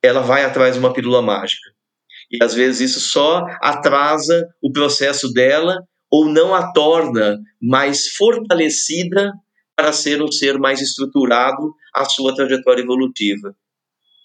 ela 0.00 0.20
vai 0.20 0.44
atrás 0.44 0.74
de 0.74 0.78
uma 0.78 0.92
pílula 0.92 1.20
mágica. 1.20 1.68
E 2.30 2.42
às 2.42 2.54
vezes 2.54 2.92
isso 2.92 3.00
só 3.00 3.44
atrasa 3.60 4.48
o 4.62 4.70
processo 4.70 5.32
dela 5.32 5.82
ou 6.08 6.26
não 6.26 6.54
a 6.54 6.72
torna 6.72 7.40
mais 7.60 8.14
fortalecida 8.14 9.32
para 9.74 9.92
ser 9.92 10.22
um 10.22 10.30
ser 10.30 10.58
mais 10.58 10.80
estruturado 10.80 11.74
a 11.92 12.04
sua 12.04 12.34
trajetória 12.34 12.82
evolutiva 12.82 13.52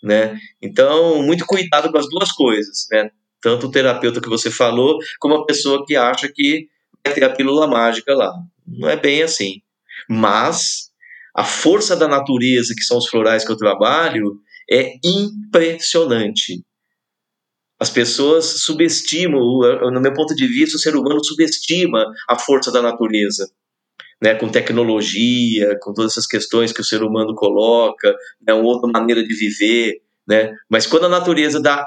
né? 0.03 0.37
Então, 0.61 1.21
muito 1.23 1.45
cuidado 1.45 1.91
com 1.91 1.97
as 1.97 2.07
duas 2.09 2.31
coisas, 2.31 2.87
né? 2.91 3.09
Tanto 3.41 3.67
o 3.67 3.71
terapeuta 3.71 4.21
que 4.21 4.29
você 4.29 4.49
falou, 4.49 4.97
como 5.19 5.35
a 5.35 5.45
pessoa 5.45 5.83
que 5.85 5.95
acha 5.95 6.31
que 6.33 6.67
vai 7.05 7.13
ter 7.13 7.23
a 7.23 7.29
pílula 7.29 7.67
mágica 7.67 8.13
lá. 8.13 8.33
Não 8.65 8.89
é 8.89 8.95
bem 8.95 9.21
assim. 9.21 9.61
Mas 10.09 10.91
a 11.35 11.43
força 11.43 11.95
da 11.95 12.07
natureza, 12.07 12.73
que 12.75 12.83
são 12.83 12.97
os 12.97 13.07
florais 13.07 13.45
que 13.45 13.51
eu 13.51 13.57
trabalho, 13.57 14.39
é 14.69 14.93
impressionante. 15.03 16.63
As 17.79 17.91
pessoas 17.91 18.63
subestimam, 18.63 19.39
no 19.91 20.01
meu 20.01 20.13
ponto 20.13 20.35
de 20.35 20.47
vista, 20.47 20.77
o 20.77 20.79
ser 20.79 20.95
humano 20.95 21.23
subestima 21.23 22.05
a 22.27 22.37
força 22.37 22.71
da 22.71 22.81
natureza 22.81 23.47
né, 24.21 24.35
com 24.35 24.49
tecnologia, 24.49 25.77
com 25.81 25.93
todas 25.93 26.13
essas 26.13 26.25
questões 26.25 26.71
que 26.71 26.81
o 26.81 26.85
ser 26.85 27.03
humano 27.03 27.35
coloca, 27.35 28.15
né, 28.45 28.53
uma 28.53 28.63
outra 28.63 28.89
maneira 28.89 29.23
de 29.23 29.33
viver, 29.35 30.01
né? 30.27 30.53
Mas 30.69 30.85
quando 30.85 31.05
a 31.05 31.09
natureza 31.09 31.61
dá 31.61 31.85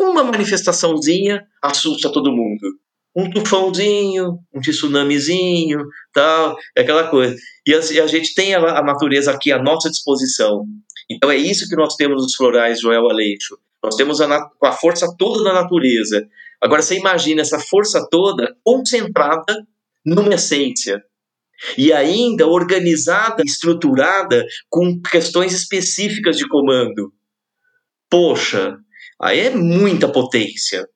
uma 0.00 0.22
manifestaçãozinha, 0.22 1.44
assusta 1.62 2.12
todo 2.12 2.32
mundo. 2.32 2.78
Um 3.16 3.30
tufãozinho, 3.30 4.38
um 4.54 4.60
tsunamizinho, 4.60 5.80
tal, 6.12 6.56
é 6.76 6.82
aquela 6.82 7.08
coisa. 7.08 7.34
E 7.66 7.74
a, 7.74 7.80
e 7.92 8.00
a 8.00 8.06
gente 8.06 8.34
tem 8.34 8.54
a, 8.54 8.78
a, 8.78 8.82
natureza 8.82 9.32
aqui 9.32 9.50
à 9.50 9.60
nossa 9.60 9.90
disposição. 9.90 10.64
Então 11.10 11.30
é 11.30 11.36
isso 11.36 11.68
que 11.68 11.74
nós 11.74 11.96
temos 11.96 12.22
nos 12.22 12.34
florais 12.34 12.80
Joel 12.80 13.08
Aleixo. 13.10 13.58
Nós 13.82 13.96
temos 13.96 14.20
a, 14.20 14.50
a 14.62 14.72
força 14.72 15.12
toda 15.18 15.42
da 15.42 15.52
natureza. 15.52 16.28
Agora 16.60 16.82
você 16.82 16.96
imagina 16.96 17.40
essa 17.40 17.58
força 17.58 18.06
toda 18.10 18.54
concentrada 18.64 19.66
numa 20.04 20.34
essência, 20.34 21.02
e 21.76 21.92
ainda 21.92 22.46
organizada, 22.46 23.42
estruturada 23.44 24.44
com 24.68 25.00
questões 25.00 25.52
específicas 25.52 26.36
de 26.36 26.48
comando. 26.48 27.12
Poxa, 28.10 28.76
aí 29.20 29.40
é 29.40 29.50
muita 29.50 30.10
potência. 30.10 30.86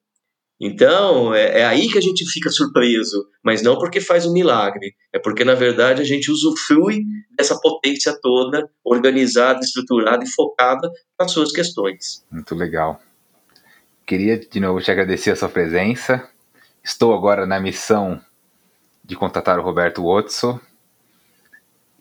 Então, 0.64 1.34
é, 1.34 1.60
é, 1.60 1.64
aí 1.66 1.88
que 1.88 1.98
a 1.98 2.00
gente 2.00 2.24
fica 2.30 2.48
surpreso, 2.48 3.26
mas 3.44 3.62
não 3.62 3.76
porque 3.76 4.00
faz 4.00 4.24
um 4.24 4.32
milagre, 4.32 4.94
é 5.12 5.18
porque, 5.18 5.44
na 5.44 5.54
verdade, 5.54 6.00
a 6.00 6.04
gente 6.04 6.30
usufrui 6.30 7.02
dessa 7.36 7.58
potência 7.60 8.16
toda, 8.22 8.70
organizada, 8.84 9.58
estruturada 9.58 10.22
e 10.22 10.30
focada 10.30 10.88
nas 11.18 11.32
suas 11.32 11.50
questões. 11.50 12.24
Muito 12.30 12.54
legal. 12.54 13.02
Queria, 14.06 14.38
de 14.38 14.60
novo, 14.60 14.80
te 14.80 14.88
agradecer 14.88 15.32
a 15.32 15.36
sua 15.36 15.48
presença. 15.48 16.28
Estou 16.84 17.12
agora 17.12 17.44
na 17.44 17.58
missão 17.58 18.20
de 19.04 19.16
contatar 19.16 19.58
o 19.58 19.62
Roberto 19.62 20.06
Otso. 20.06 20.60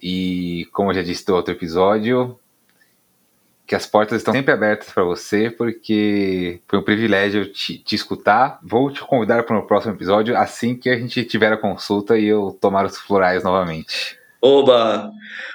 E, 0.02 0.68
como 0.72 0.92
eu 0.92 0.96
já 0.96 1.02
disse 1.02 1.28
no 1.28 1.36
outro 1.36 1.54
episódio, 1.54 2.40
que 3.72 3.76
as 3.76 3.86
portas 3.86 4.18
estão 4.18 4.34
sempre 4.34 4.52
abertas 4.52 4.90
para 4.90 5.04
você, 5.04 5.50
porque 5.50 6.60
foi 6.68 6.80
um 6.80 6.84
privilégio 6.84 7.46
te, 7.52 7.78
te, 7.78 7.96
escutar. 7.96 8.60
Vou 8.64 8.92
te 8.92 9.00
convidar 9.02 9.44
para 9.44 9.58
o 9.58 9.66
próximo 9.66 9.94
episódio 9.94 10.36
assim 10.36 10.76
que 10.76 10.90
a 10.90 10.98
gente 10.98 11.24
tiver 11.24 11.54
a 11.54 11.58
consulta 11.58 12.18
e 12.18 12.26
eu 12.26 12.58
tomar 12.60 12.86
os 12.86 12.98
florais 12.98 13.44
novamente. 13.44 14.18
Oba! 14.42 15.10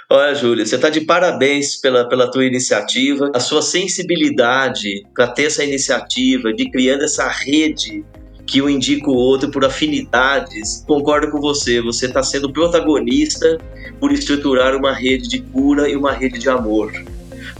Olha, 0.08 0.34
Júlia, 0.34 0.64
você 0.64 0.76
está 0.76 0.88
de 0.88 1.00
parabéns 1.00 1.76
pela, 1.76 2.08
pela 2.08 2.30
tua 2.30 2.46
iniciativa, 2.46 3.30
a 3.34 3.40
sua 3.40 3.60
sensibilidade 3.60 5.04
para 5.12 5.26
ter 5.26 5.46
essa 5.46 5.64
iniciativa 5.64 6.54
de 6.54 6.70
criando 6.70 7.02
essa 7.02 7.28
rede 7.28 8.04
que 8.46 8.58
eu 8.58 8.70
indico 8.70 9.10
o 9.10 9.16
outro 9.16 9.50
por 9.50 9.64
afinidades. 9.64 10.84
Concordo 10.86 11.30
com 11.30 11.40
você, 11.40 11.80
você 11.80 12.06
está 12.06 12.22
sendo 12.22 12.52
protagonista 12.52 13.58
por 13.98 14.12
estruturar 14.12 14.76
uma 14.76 14.92
rede 14.92 15.28
de 15.28 15.40
cura 15.40 15.88
e 15.88 15.96
uma 15.96 16.12
rede 16.12 16.38
de 16.38 16.48
amor. 16.48 16.92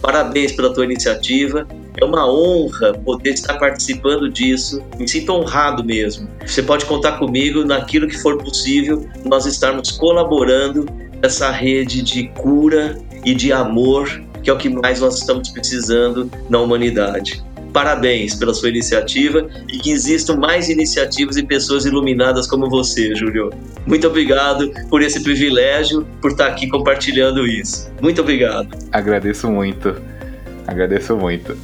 Parabéns 0.01 0.53
pela 0.53 0.73
tua 0.73 0.85
iniciativa. 0.85 1.67
É 1.99 2.05
uma 2.05 2.31
honra 2.31 2.93
poder 2.93 3.31
estar 3.31 3.55
participando 3.55 4.29
disso. 4.29 4.83
Me 4.99 5.09
sinto 5.09 5.33
honrado 5.33 5.83
mesmo. 5.83 6.29
Você 6.45 6.63
pode 6.63 6.85
contar 6.85 7.19
comigo 7.19 7.65
naquilo 7.65 8.07
que 8.07 8.19
for 8.19 8.37
possível, 8.37 9.09
nós 9.25 9.47
estarmos 9.47 9.91
colaborando 9.93 10.87
nessa 11.23 11.51
rede 11.51 12.03
de 12.03 12.29
cura 12.29 12.99
e 13.25 13.35
de 13.35 13.53
amor, 13.53 14.23
que 14.43 14.51
é 14.51 14.53
o 14.53 14.59
que 14.59 14.69
mais 14.69 15.01
nós 15.01 15.19
estamos 15.19 15.49
precisando 15.49 16.31
na 16.51 16.61
humanidade. 16.61 17.43
Parabéns 17.77 18.35
pela 18.35 18.55
sua 18.55 18.71
iniciativa 18.71 19.51
e 19.69 19.77
que 19.77 19.91
existam 19.91 20.37
mais 20.37 20.71
iniciativas 20.71 21.37
e 21.37 21.43
pessoas 21.43 21.85
iluminadas 21.85 22.47
como 22.47 22.71
você, 22.71 23.15
Júlio. 23.15 23.51
Muito 23.87 24.07
obrigado 24.07 24.73
por 24.89 25.03
esse 25.03 25.23
privilégio, 25.23 26.07
por 26.23 26.31
estar 26.31 26.47
aqui 26.47 26.69
compartilhando 26.69 27.47
isso. 27.47 27.93
Muito 28.01 28.23
obrigado. 28.23 28.69
Agradeço 28.91 29.51
muito. 29.51 29.95
Agradeço 30.67 31.15
muito. 31.19 31.55